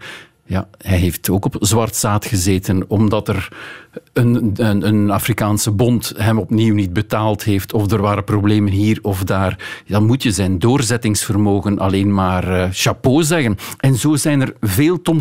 [0.49, 3.49] Ja, hij heeft ook op zwart zaad gezeten, omdat er
[4.13, 8.99] een, een, een, Afrikaanse bond hem opnieuw niet betaald heeft, of er waren problemen hier
[9.03, 13.57] of daar, dan moet je zijn doorzettingsvermogen alleen maar uh, chapeau zeggen.
[13.79, 15.19] En zo zijn er veel Tom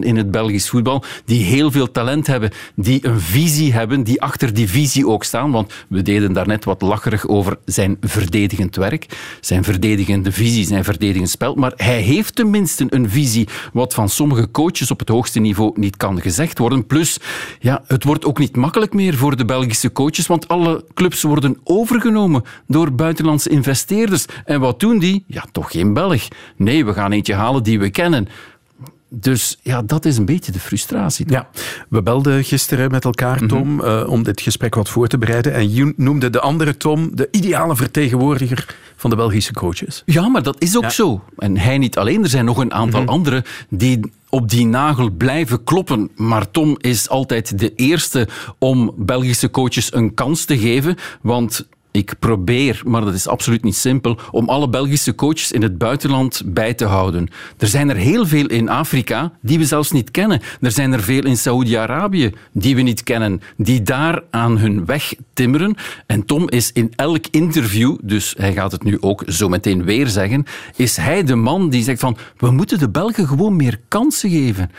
[0.00, 4.54] in het Belgisch voetbal, die heel veel talent hebben, die een visie hebben, die achter
[4.54, 5.50] die visie ook staan.
[5.50, 9.06] Want we deden daarnet wat lacherig over zijn verdedigend werk,
[9.40, 11.54] zijn verdedigende visie, zijn verdedigend spel.
[11.54, 15.96] Maar hij heeft tenminste een visie, wat van sommige coaches op het hoogste niveau niet
[15.96, 16.86] kan gezegd worden.
[16.86, 17.18] Plus,
[17.60, 21.58] ja, het wordt ook niet makkelijk meer voor de Belgische coaches, want alle clubs worden
[21.64, 24.24] overgenomen door buitenlandse investeerders.
[24.44, 25.24] En wat doen die?
[25.26, 26.28] Ja, toch geen Belg.
[26.56, 28.28] Nee, we gaan eentje halen die we kennen.
[29.14, 31.26] Dus ja, dat is een beetje de frustratie.
[31.28, 31.48] Ja,
[31.88, 33.46] we belden gisteren met elkaar, mhm.
[33.46, 35.54] Tom, uh, om dit gesprek wat voor te bereiden.
[35.54, 40.02] En je noemde de andere Tom de ideale vertegenwoordiger van de Belgische coaches.
[40.06, 41.24] Ja, maar dat is ook zo.
[41.38, 44.00] En hij niet alleen, er zijn nog een aantal mm anderen die
[44.34, 46.10] op die nagel blijven kloppen.
[46.16, 48.28] Maar Tom is altijd de eerste
[48.58, 50.96] om Belgische coaches een kans te geven.
[51.22, 55.78] Want ik probeer, maar dat is absoluut niet simpel, om alle Belgische coaches in het
[55.78, 57.28] buitenland bij te houden.
[57.58, 60.40] Er zijn er heel veel in Afrika die we zelfs niet kennen.
[60.60, 65.14] Er zijn er veel in Saoedi-Arabië die we niet kennen, die daar aan hun weg
[65.32, 65.74] timmeren.
[66.06, 70.06] En Tom is in elk interview, dus hij gaat het nu ook zo meteen weer
[70.06, 70.44] zeggen,
[70.76, 74.70] is hij de man die zegt van we moeten de Belgen gewoon meer kansen geven.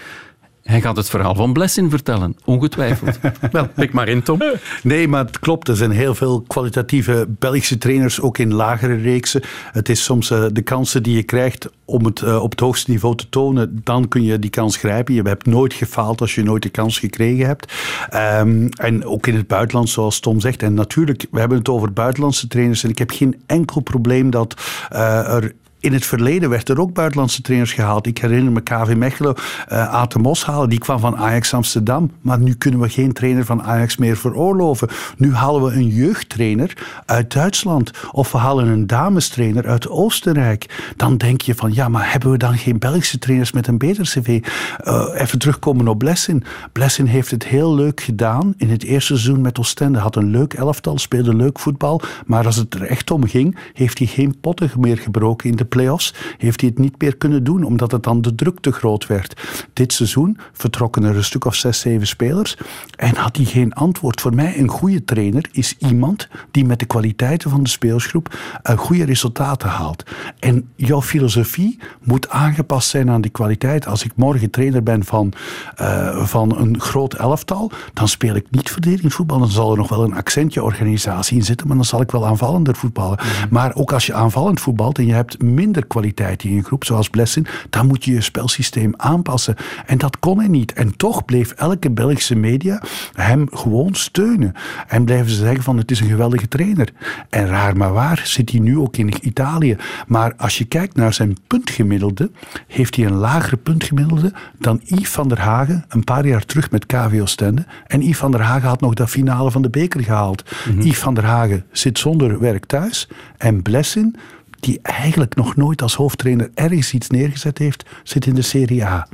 [0.64, 3.20] Hij gaat het verhaal van Blessin vertellen, ongetwijfeld.
[3.51, 4.41] Wel, pik maar in, Tom.
[4.84, 5.68] Nee, maar het klopt.
[5.68, 9.41] Er zijn heel veel kwalitatieve Belgische trainers, ook in lagere reeksen.
[9.72, 12.91] Het is soms uh, de kansen die je krijgt om het uh, op het hoogste
[12.91, 15.14] niveau te tonen, dan kun je die kans grijpen.
[15.14, 17.74] Je hebt nooit gefaald als je nooit de kans gekregen hebt.
[18.14, 20.64] Um, en ook in het buitenland, zoals Tom zegt.
[20.64, 22.84] En natuurlijk, we hebben het over buitenlandse trainers.
[22.84, 24.61] En ik heb geen enkel probleem dat
[24.93, 25.53] uh, er
[25.84, 28.07] in het verleden werd er ook buitenlandse trainers gehaald.
[28.07, 29.36] Ik herinner me KV Mechelen,
[29.71, 32.11] uh, Aten Moshalen, die kwam van Ajax Amsterdam.
[32.21, 34.88] Maar nu kunnen we geen trainer van Ajax meer veroorloven.
[35.17, 37.91] Nu halen we een jeugdtrainer uit Duitsland.
[38.11, 40.93] Of we halen een damestrainer uit Oostenrijk.
[40.95, 44.03] Dan denk je van, ja, maar hebben we dan geen Belgische trainers met een beter
[44.03, 44.39] cv?
[44.84, 46.43] Uh, even terugkomen op Blessin.
[46.71, 48.53] Blessin heeft het heel leuk gedaan.
[48.57, 52.01] In het eerste seizoen met Oostende had een leuk elftal, speelde leuk voetbal.
[52.25, 55.71] Maar als het er echt om ging, heeft hij geen potten meer gebroken in de
[55.74, 59.07] playoffs heeft hij het niet meer kunnen doen, omdat het dan de druk te groot
[59.07, 59.41] werd.
[59.74, 62.57] Dit seizoen vertrokken er een stuk of zes, zeven spelers
[62.95, 64.21] en had hij geen antwoord.
[64.21, 68.78] Voor mij een goede trainer is iemand die met de kwaliteiten van de speelsgroep een
[68.78, 70.03] goede resultaten haalt.
[70.39, 73.88] En jouw filosofie moet aangepast zijn aan die kwaliteit.
[73.88, 75.34] Als ik morgen trainer ben van,
[75.82, 79.39] uh, van een groot elftal, dan speel ik niet verdedigend voetbal.
[79.39, 82.28] Dan zal er nog wel een accentje organisatie in zitten, maar dan zal ik wel
[82.28, 83.17] aanvallender voetballen.
[83.17, 83.47] Mhm.
[83.49, 87.09] Maar ook als je aanvallend voetbalt en je hebt minder kwaliteit in je groep, zoals
[87.09, 89.55] Blessing, dan moet je je spelsysteem aanpassen.
[89.86, 90.74] En dat kon hij niet.
[90.74, 92.82] En toch bleef elke Belgische media
[93.14, 94.53] hem gewoon steunen.
[94.88, 96.89] En blijven ze zeggen van het is een geweldige trainer.
[97.30, 99.78] En raar maar waar zit hij nu ook in Italië.
[100.07, 102.32] Maar als je kijkt naar zijn puntgemiddelde,
[102.68, 106.86] heeft hij een lager puntgemiddelde dan Yves van der Hagen een paar jaar terug met
[106.86, 107.66] KV Oostende.
[107.88, 110.43] En Yves van der Hagen had nog de finale van de beker gehaald.
[110.80, 113.07] Yves van der Hagen zit zonder werk thuis.
[113.38, 114.16] En Blessin,
[114.64, 119.07] die eigenlijk nog nooit als hoofdtrainer ergens iets neergezet heeft, zit in de Serie A.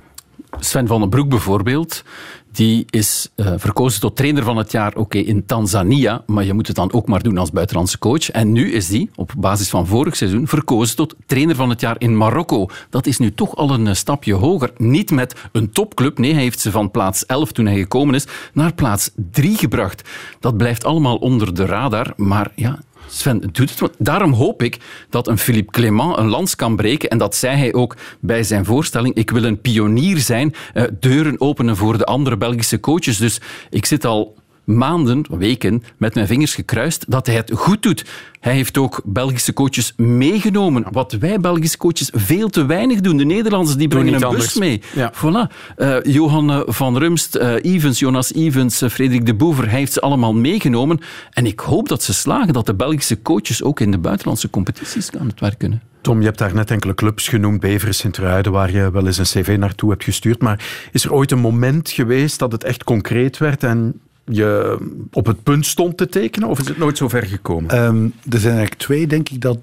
[0.60, 2.04] Sven van den Broek bijvoorbeeld,
[2.52, 6.68] die is uh, verkozen tot trainer van het jaar oké, in Tanzania, maar je moet
[6.68, 8.32] het dan ook maar doen als buitenlandse coach.
[8.32, 11.95] En nu is die, op basis van vorig seizoen, verkozen tot trainer van het jaar
[11.97, 12.68] in Marokko.
[12.89, 14.72] Dat is nu toch al een uh, stapje hoger.
[14.78, 18.28] Niet met een topclub, nee, hij heeft ze van plaats 11 toen hij gekomen is,
[18.54, 20.10] naar plaats 3 gebracht.
[20.39, 22.80] Dat blijft allemaal onder de radar, maar ja,
[23.10, 23.93] Sven doet het.
[23.97, 24.78] Daarom hoop ik
[25.10, 27.10] dat een Philippe Clément een lans kan breken.
[27.10, 29.16] En dat zei hij ook bij zijn voorstelling.
[29.16, 33.18] Ik wil een pionier zijn, uh, deuren openen voor de andere Belgische coaches.
[33.18, 34.36] Dus ik zit al
[34.76, 38.05] maanden, weken, met mijn vingers gekruist dat hij het goed doet.
[38.39, 40.86] Hij heeft ook Belgische coaches meegenomen.
[40.91, 43.17] Wat wij Belgische coaches veel te weinig doen.
[43.17, 44.82] De Nederlanders die brengen een bus mee.
[44.95, 45.13] Ja.
[45.13, 45.53] Voilà.
[45.78, 50.01] Uh, Johan van Rumst, uh, Evans, Jonas Evans, uh, Frederik de Boever, hij heeft ze
[50.01, 50.99] allemaal meegenomen.
[51.30, 55.11] En ik hoop dat ze slagen, dat de Belgische coaches ook in de buitenlandse competities
[55.17, 55.82] aan het werk kunnen.
[56.01, 59.24] Tom, je hebt daar net enkele clubs genoemd, Beveren, Sint-Truiden, waar je wel eens een
[59.24, 60.41] cv naartoe hebt gestuurd.
[60.41, 64.78] Maar is er ooit een moment geweest dat het echt concreet werd en je
[65.12, 66.50] op het punt stond te tekenen?
[66.50, 67.84] Of is het nooit zo ver gekomen?
[67.84, 69.58] Um, er zijn eigenlijk twee, denk ik, dat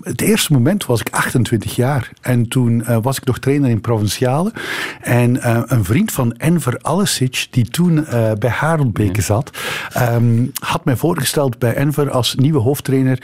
[0.00, 2.10] het eerste moment was ik 28 jaar.
[2.20, 4.52] En toen uh, was ik nog trainer in Provinciale.
[5.00, 9.58] En uh, een vriend van Enver Alesic, die toen uh, bij Harelbeke zat,
[9.96, 13.18] um, had mij voorgesteld bij Enver als nieuwe hoofdtrainer.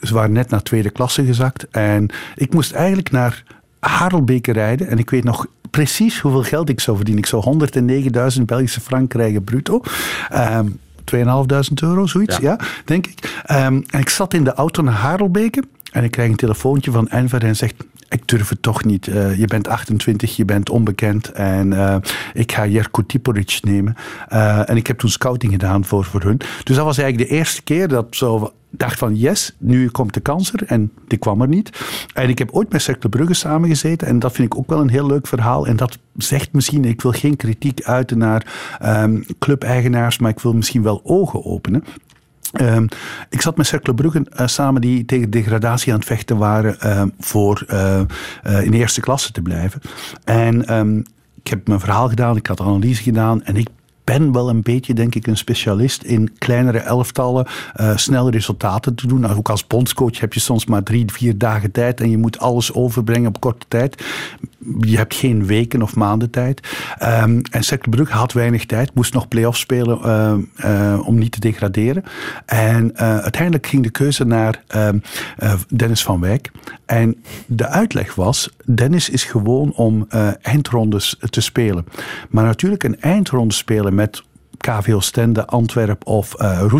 [0.00, 1.68] ze waren net naar tweede klasse gezakt.
[1.70, 3.42] En ik moest eigenlijk naar
[3.88, 4.88] Harelbeke rijden.
[4.88, 7.22] En ik weet nog precies hoeveel geld ik zou verdienen.
[7.24, 7.58] Ik zou
[8.36, 9.80] 109.000 Belgische frank krijgen bruto.
[10.32, 10.78] Um,
[11.14, 11.20] 2.500
[11.74, 13.42] euro, zoiets, ja, ja denk ik.
[13.50, 15.62] Um, en ik zat in de auto naar Harelbeke
[15.94, 17.74] en ik krijg een telefoontje van Enver en zegt
[18.08, 19.06] ik durf het toch niet.
[19.06, 21.96] Uh, je bent 28, je bent onbekend en uh,
[22.32, 23.94] ik ga Jerko Tiporic nemen.
[24.32, 26.40] Uh, en ik heb toen scouting gedaan voor, voor hun.
[26.64, 30.20] Dus dat was eigenlijk de eerste keer dat zo dacht van yes, nu komt de
[30.20, 30.66] kans er.
[30.66, 31.70] En die kwam er niet.
[32.14, 34.06] En ik heb ooit met Cercle Brugge samengezeten.
[34.06, 35.66] En dat vind ik ook wel een heel leuk verhaal.
[35.66, 38.46] En dat zegt misschien, ik wil geen kritiek uiten naar
[38.84, 41.84] um, clubeigenaars, maar ik wil misschien wel ogen openen.
[42.60, 42.88] Um,
[43.30, 47.02] ik zat met Cercle Brugge uh, samen die tegen degradatie aan het vechten waren uh,
[47.18, 48.00] voor uh,
[48.62, 49.80] in de eerste klasse te blijven.
[50.24, 51.04] En um,
[51.42, 53.68] ik heb mijn verhaal gedaan, ik had analyse gedaan en ik
[54.04, 57.46] ben wel een beetje, denk ik, een specialist in kleinere elftallen
[57.80, 59.20] uh, snelle resultaten te doen.
[59.20, 62.38] Nou, ook als bondscoach heb je soms maar drie, vier dagen tijd en je moet
[62.38, 64.04] alles overbrengen op korte tijd.
[64.80, 66.68] Je hebt geen weken of maanden tijd.
[67.02, 70.34] Um, en Cercle had weinig tijd, moest nog play-offs spelen uh,
[70.70, 72.04] uh, om niet te degraderen.
[72.46, 74.62] En uiteindelijk ging de keuze naar
[75.68, 76.50] Dennis van Wijk.
[76.86, 80.06] En de uitleg was, Dennis is gewoon om
[80.42, 81.86] eindrondes te spelen.
[82.30, 84.22] Maar natuurlijk een eindronde spelen met
[84.58, 86.74] KV Oostende, Antwerp of uh,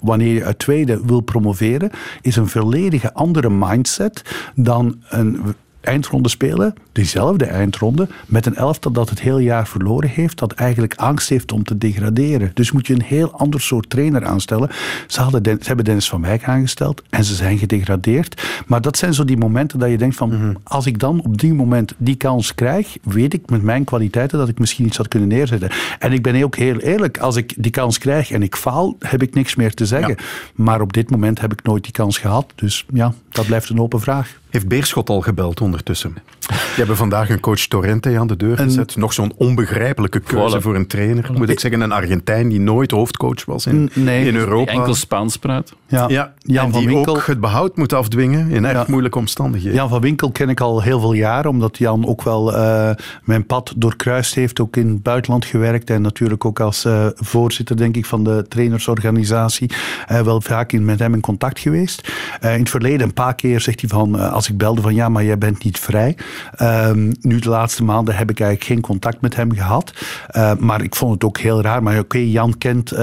[0.00, 1.90] wanneer je uit tweede wil promoveren,
[2.20, 4.22] is een volledige andere mindset
[4.54, 5.54] dan een
[5.84, 10.94] eindronde spelen, diezelfde eindronde, met een elftal dat het hele jaar verloren heeft, dat eigenlijk
[10.94, 12.50] angst heeft om te degraderen.
[12.54, 14.70] Dus moet je een heel ander soort trainer aanstellen.
[15.06, 18.42] Ze, hadden ze hebben Dennis van Wijk aangesteld en ze zijn gedegradeerd.
[18.66, 20.56] Maar dat zijn zo die momenten dat je denkt van, mm-hmm.
[20.62, 24.48] als ik dan op die moment die kans krijg, weet ik met mijn kwaliteiten dat
[24.48, 25.70] ik misschien iets had kunnen neerzetten.
[25.98, 29.22] En ik ben ook heel eerlijk, als ik die kans krijg en ik faal, heb
[29.22, 30.14] ik niks meer te zeggen.
[30.18, 30.24] Ja.
[30.54, 32.52] Maar op dit moment heb ik nooit die kans gehad.
[32.54, 34.42] Dus ja, dat blijft een open vraag.
[34.54, 36.16] Heeft Beerschot al gebeld ondertussen?
[36.46, 38.96] Die hebben vandaag een coach Torrente aan de deur gezet.
[38.96, 40.62] Nog zo'n onbegrijpelijke keuze voilà.
[40.62, 41.30] voor een trainer.
[41.32, 44.70] Moet ik zeggen, een Argentijn die nooit hoofdcoach was in, nee, in Europa.
[44.70, 45.72] Die enkel Spaans praat.
[45.86, 47.16] Ja, ja Jan en van die Winkel.
[47.16, 48.84] ook het behoud moet afdwingen in echt ja.
[48.88, 49.74] moeilijke omstandigheden.
[49.74, 52.90] Jan van Winkel ken ik al heel veel jaren, omdat Jan ook wel uh,
[53.24, 54.60] mijn pad doorkruist heeft.
[54.60, 58.44] Ook in het buitenland gewerkt en natuurlijk ook als uh, voorzitter, denk ik, van de
[58.48, 59.70] trainersorganisatie.
[60.10, 62.12] Uh, wel vaak in, met hem in contact geweest.
[62.40, 65.24] in het verleden een paar keer zegt hij van, als ik belde van ja, maar
[65.24, 66.16] jij bent niet vrij.
[66.62, 69.92] Um, nu de laatste maanden heb ik eigenlijk geen contact met hem gehad.
[70.36, 71.82] Uh, maar ik vond het ook heel raar.
[71.82, 72.98] Maar oké, Jan kent uh,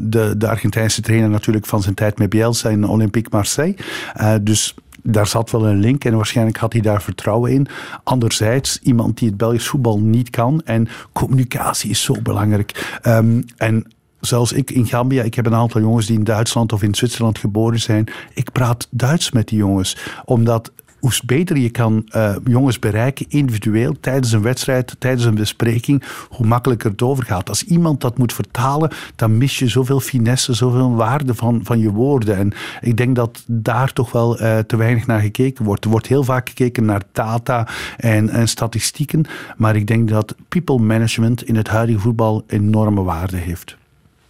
[0.00, 3.76] de, de Argentijnse trainer natuurlijk van zijn tijd met Bielsa in Olympique Marseille.
[4.20, 7.66] Uh, dus daar zat wel een link en waarschijnlijk had hij daar vertrouwen in.
[8.04, 12.98] Anderzijds, iemand die het Belgisch voetbal niet kan en communicatie is zo belangrijk.
[13.06, 13.86] Um, en
[14.20, 17.38] zelfs ik in Gambia, ik heb een aantal jongens die in Duitsland of in Zwitserland
[17.38, 18.08] geboren zijn.
[18.34, 20.72] Ik praat Duits met die jongens, omdat
[21.02, 26.46] hoe beter je kan uh, jongens bereiken, individueel, tijdens een wedstrijd, tijdens een bespreking, hoe
[26.46, 27.48] makkelijker het overgaat.
[27.48, 31.90] Als iemand dat moet vertalen, dan mis je zoveel finesse, zoveel waarde van, van je
[31.90, 32.36] woorden.
[32.36, 35.84] En ik denk dat daar toch wel uh, te weinig naar gekeken wordt.
[35.84, 39.24] Er wordt heel vaak gekeken naar data en, en statistieken,
[39.56, 43.76] maar ik denk dat people management in het huidige voetbal enorme waarde heeft.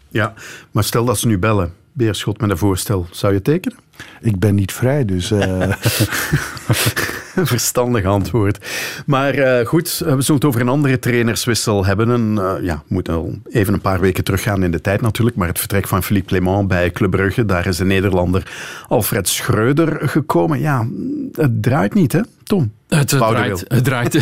[0.08, 0.34] Ja,
[0.70, 3.78] maar stel dat ze nu bellen, Beerschot met een voorstel, zou je tekenen?
[4.20, 5.30] Ik ben niet vrij, dus.
[5.30, 5.72] Uh...
[7.44, 8.66] Verstandig antwoord.
[9.06, 12.08] Maar uh, goed, we zullen het over een andere trainerswissel hebben.
[12.08, 15.36] Een, uh, ja, moet al even een paar weken teruggaan in de tijd natuurlijk.
[15.36, 18.52] Maar het vertrek van Philippe Clement bij Club Brugge, daar is de Nederlander
[18.88, 20.60] Alfred Schreuder gekomen.
[20.60, 20.86] Ja,
[21.32, 22.72] het draait niet, hè, Tom?
[22.94, 24.12] Het, draait, het, draait,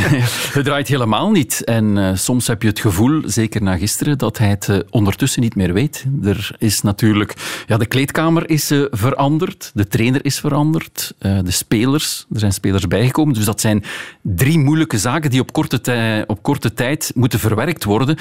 [0.52, 1.64] het draait helemaal niet.
[1.64, 5.42] En uh, soms heb je het gevoel, zeker na gisteren, dat hij het uh, ondertussen
[5.42, 6.04] niet meer weet.
[6.22, 7.62] Er is natuurlijk...
[7.66, 9.70] Ja, de kleedkamer is uh, veranderd.
[9.74, 11.14] De trainer is veranderd.
[11.18, 13.34] de spelers, er zijn spelers bijgekomen.
[13.34, 13.84] Dus dat zijn
[14.22, 18.16] drie moeilijke zaken die op korte, op korte tijd moeten verwerkt worden.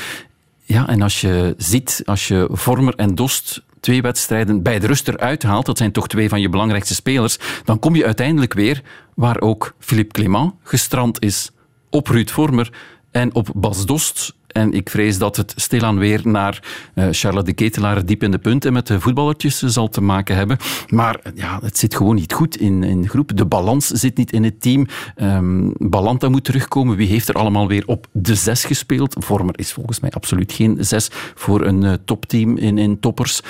[0.63, 5.07] Ja, en als je ziet, als je Vormer en Dost twee wedstrijden bij de rust
[5.07, 8.81] eruit haalt, dat zijn toch twee van je belangrijkste spelers, dan kom je uiteindelijk weer
[9.15, 11.51] waar ook Philippe Clément gestrand is.
[11.89, 12.73] Op Ruud Vormer
[13.11, 14.37] en op Bas Dost.
[14.59, 16.63] En ik vrees dat het stilaan weer naar
[16.95, 20.57] uh, Charlotte de Ketelaar diep in de punten met de voetballertjes zal te maken hebben.
[20.87, 23.37] Maar ja, het zit gewoon niet goed in, in de groep.
[23.37, 24.87] De balans zit niet in het team.
[25.21, 26.95] Um, Balanta moet terugkomen.
[26.95, 29.15] Wie heeft er allemaal weer op de zes gespeeld?
[29.19, 33.41] Vormer is volgens mij absoluut geen zes voor een uh, topteam in, in toppers.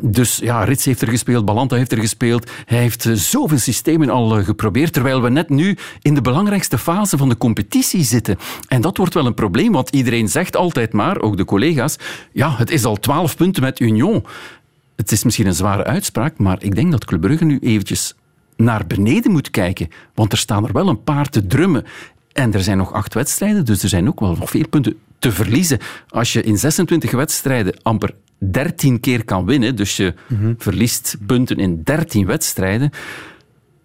[0.00, 2.50] Dus ja, Rits heeft er gespeeld, Balanta heeft er gespeeld.
[2.64, 7.28] Hij heeft zoveel systemen al geprobeerd, terwijl we net nu in de belangrijkste fase van
[7.28, 8.36] de competitie zitten.
[8.68, 11.96] En dat wordt wel een probleem, want iedereen zegt zegt altijd maar, ook de collega's,
[12.32, 14.24] ja, het is al twaalf punten met Union.
[14.96, 18.14] Het is misschien een zware uitspraak, maar ik denk dat Club Brugge nu eventjes
[18.56, 19.88] naar beneden moet kijken.
[20.14, 21.84] Want er staan er wel een paar te drummen.
[22.32, 25.32] En er zijn nog acht wedstrijden, dus er zijn ook wel nog veel punten te
[25.32, 25.78] verliezen.
[26.08, 30.54] Als je in 26 wedstrijden amper 13 keer kan winnen, dus je mhm.
[30.58, 32.90] verliest punten in 13 wedstrijden,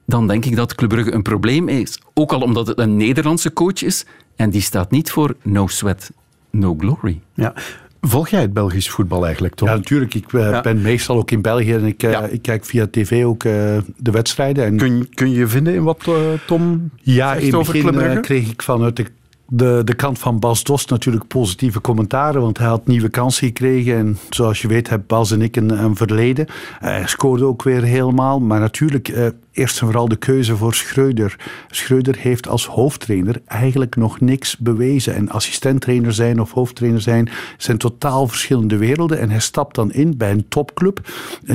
[0.05, 1.99] dan denk ik dat Club Brugge een probleem is.
[2.13, 4.05] Ook al omdat het een Nederlandse coach is
[4.35, 6.11] en die staat niet voor no sweat,
[6.51, 7.21] no glory.
[7.33, 7.53] Ja.
[8.01, 9.69] Volg jij het Belgisch voetbal eigenlijk, toch?
[9.69, 10.13] Ja, natuurlijk.
[10.13, 12.25] Ik uh, ben meestal ook in België en ik, uh, ja.
[12.25, 13.53] ik kijk via tv ook uh,
[13.97, 14.65] de wedstrijden.
[14.65, 16.07] En kun, kun je vinden in wat
[16.45, 19.05] Tom ja, zegt in over begin, kreeg ik vanuit de
[19.49, 23.95] de, de kant van Bas Dost natuurlijk positieve commentaren, want hij had nieuwe kansen gekregen.
[23.95, 26.47] En zoals je weet hebben Bas en ik een, een verleden.
[26.79, 28.39] Hij scoorde ook weer helemaal.
[28.39, 29.27] Maar natuurlijk, eh,
[29.57, 31.35] eerst en vooral de keuze voor Schreuder.
[31.67, 35.15] Schreuder heeft als hoofdtrainer eigenlijk nog niks bewezen.
[35.15, 39.19] En assistenttrainer zijn of hoofdtrainer zijn, zijn totaal verschillende werelden.
[39.19, 40.99] En hij stapt dan in bij een topclub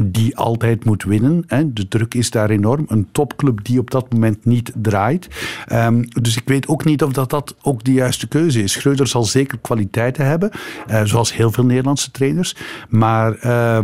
[0.03, 1.45] die altijd moet winnen.
[1.67, 2.85] De druk is daar enorm.
[2.89, 5.29] Een topclub die op dat moment niet draait.
[5.73, 8.73] Um, dus ik weet ook niet of dat, dat ook de juiste keuze is.
[8.73, 10.51] Schreuder zal zeker kwaliteiten hebben,
[10.91, 12.57] uh, zoals heel veel Nederlandse trainers.
[12.89, 13.45] Maar.
[13.45, 13.79] Uh,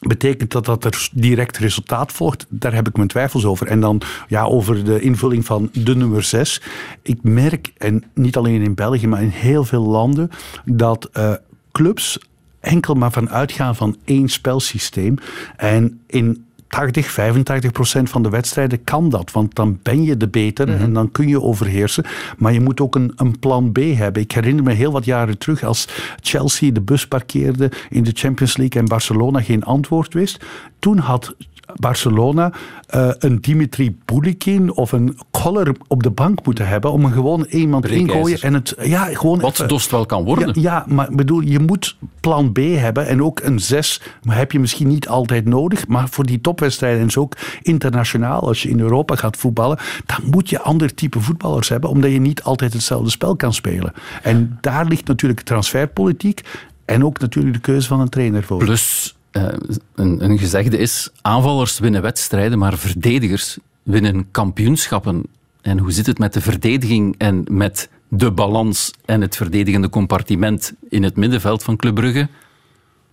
[0.00, 2.46] Betekent dat dat er direct resultaat volgt?
[2.48, 3.66] Daar heb ik mijn twijfels over.
[3.66, 6.62] En dan ja, over de invulling van de nummer 6.
[7.02, 10.30] Ik merk, en niet alleen in België, maar in heel veel landen,
[10.64, 11.32] dat uh,
[11.72, 12.18] clubs
[12.60, 15.14] enkel maar van uitgaan van één spelsysteem.
[15.56, 19.32] En in 80, 85 procent van de wedstrijden kan dat.
[19.32, 20.82] Want dan ben je de betere mhm.
[20.82, 22.04] en dan kun je overheersen.
[22.38, 24.22] Maar je moet ook een, een plan B hebben.
[24.22, 25.88] Ik herinner me heel wat jaren terug als
[26.20, 30.44] Chelsea de bus parkeerde in de Champions League en Barcelona geen antwoord wist.
[30.78, 31.36] Toen had
[31.74, 32.52] Barcelona
[32.94, 37.46] uh, een Dimitri Boulikin of een Koller op de bank moeten hebben om een gewoon
[37.48, 40.48] iemand ingooien en het ja gewoon wat even, Dost wel kan worden.
[40.48, 44.58] Ja, ja, maar bedoel je moet plan B hebben en ook een 6 heb je
[44.58, 48.80] misschien niet altijd nodig, maar voor die topwedstrijden en zo ook internationaal als je in
[48.80, 53.10] Europa gaat voetballen, dan moet je ander type voetballers hebben omdat je niet altijd hetzelfde
[53.10, 53.92] spel kan spelen.
[54.22, 56.40] En daar ligt natuurlijk transferpolitiek
[56.84, 58.58] en ook natuurlijk de keuze van een trainer voor.
[58.58, 59.46] Plus uh,
[59.94, 65.22] een, een gezegde is: aanvallers winnen wedstrijden, maar verdedigers winnen kampioenschappen.
[65.62, 70.74] En hoe zit het met de verdediging en met de balans en het verdedigende compartiment
[70.88, 72.28] in het middenveld van Club Brugge?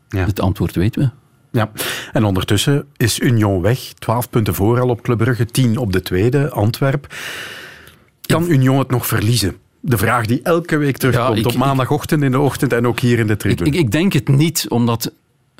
[0.10, 0.26] Ja.
[0.26, 1.10] Het antwoord weten we.
[1.60, 1.72] Ja,
[2.12, 3.80] en ondertussen is Union weg.
[3.80, 7.16] 12 punten voor al op Club Brugge, 10 op de tweede, Antwerp.
[8.22, 9.58] Kan Union het nog verliezen?
[9.80, 13.20] De vraag die elke week terugkomt, ja, op maandagochtend in de ochtend en ook hier
[13.20, 13.70] in de tribune.
[13.70, 15.14] Ik, ik, ik denk het niet, omdat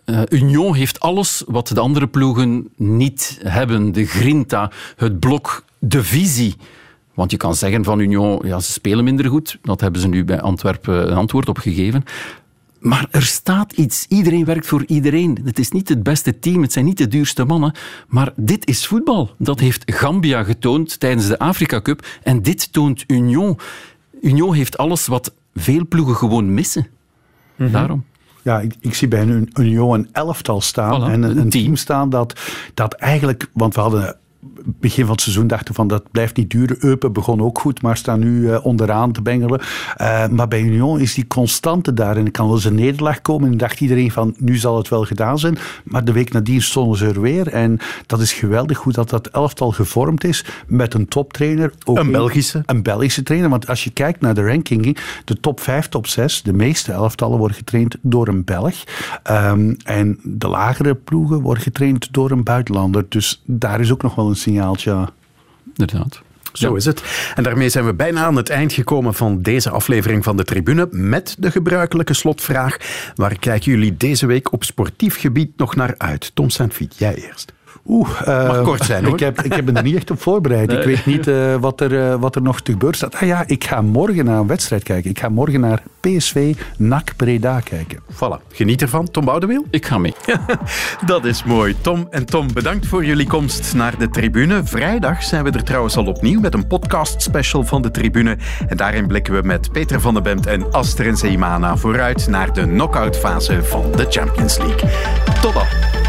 [0.06, 3.92] uh, Union heeft alles wat de andere ploegen niet hebben.
[3.92, 6.56] De grinta, het blok, de visie.
[7.14, 9.58] Want je kan zeggen van Union, ja, ze spelen minder goed.
[9.62, 12.04] Dat hebben ze nu bij Antwerpen een antwoord op gegeven.
[12.80, 14.06] Maar er staat iets.
[14.10, 15.40] Iedereen werkt voor iedereen.
[15.44, 17.74] Het is niet het beste team, het zijn niet de duurste mannen.
[18.08, 19.36] Maar dit is voetbal.
[19.38, 22.06] Dat heeft Gambia getoond tijdens de Afrika Cup.
[22.24, 23.60] En dit toont Union.
[24.22, 26.88] Union heeft alles wat veel ploegen gewoon missen.
[27.58, 28.04] Daarom.
[28.44, 31.50] Ja, ik, ik zie bij een Union een elftal staan Voilà, en een, een een
[31.50, 31.64] team.
[31.64, 32.40] team staan dat,
[32.74, 34.18] dat eigenlijk, want we hadden
[34.64, 36.78] begin van het seizoen dachten van dat blijft niet duren.
[36.80, 39.62] Eupen begon ook goed, maar staan nu eh, onderaan te bengelen.
[39.96, 43.22] Eh, maar bij Union is die constante daar en er kan wel eens een nederlaag
[43.22, 43.52] komen.
[43.52, 45.58] En dacht iedereen van nu zal het wel gedaan zijn.
[45.84, 47.48] Maar de week nadien stonden ze er weer.
[47.48, 51.74] En dat is geweldig hoe dat, dat elftal gevormd is met een toptrainer.
[51.86, 52.64] Ook Een Belgische.
[52.66, 53.50] Een Belgische trainer.
[53.50, 57.38] Want als je kijkt naar de ranking, de top 5, top 6, de meeste elftallen
[57.38, 58.84] worden getraind door een Belg.
[59.24, 63.06] Ehm, en de lagere ploegen worden getraind door een buitenlander.
[63.10, 64.92] Dus daar is ook nog wel een signaaltje.
[64.92, 65.10] ja.
[65.76, 66.22] Inderdaad.
[66.54, 66.76] Zo Ja.
[66.76, 67.04] is het.
[67.36, 70.88] En daarmee zijn we bijna aan het eind gekomen van deze aflevering van de Tribune
[70.92, 72.78] met de gebruikelijke slotvraag.
[73.16, 76.32] Waar kijken jullie deze week op sportief gebied nog naar uit?
[76.34, 77.54] Tom Saint-Fiet, jij eerst.
[77.88, 79.14] Oeh, eh, Mag kort zijn, hoor.
[79.14, 80.72] Ik heb, ik heb me er niet echt op voorbereid.
[80.72, 83.16] Ik weet niet eh, wat, er, eh, wat er nog te gebeuren staat.
[83.16, 85.10] Ah ja, ik ga morgen naar een wedstrijd kijken.
[85.10, 88.00] Ik ga morgen naar PSV NAC Breda kijken.
[88.14, 89.12] Voilà, geniet ervan.
[89.12, 89.66] Tom Boudeweel?
[89.70, 90.14] Ik ga mee.
[91.06, 91.76] Dat is mooi.
[91.82, 94.62] Tom en Tom, bedankt voor jullie komst naar de tribune.
[94.64, 98.38] Vrijdag zijn we er trouwens al opnieuw met een podcast special van de tribune.
[98.68, 102.54] En daarin blikken we met Peter van den Bemt en Aster en Zeemana vooruit naar
[102.54, 104.90] de knock-outfase van de Champions League.
[105.42, 106.03] Tot dan.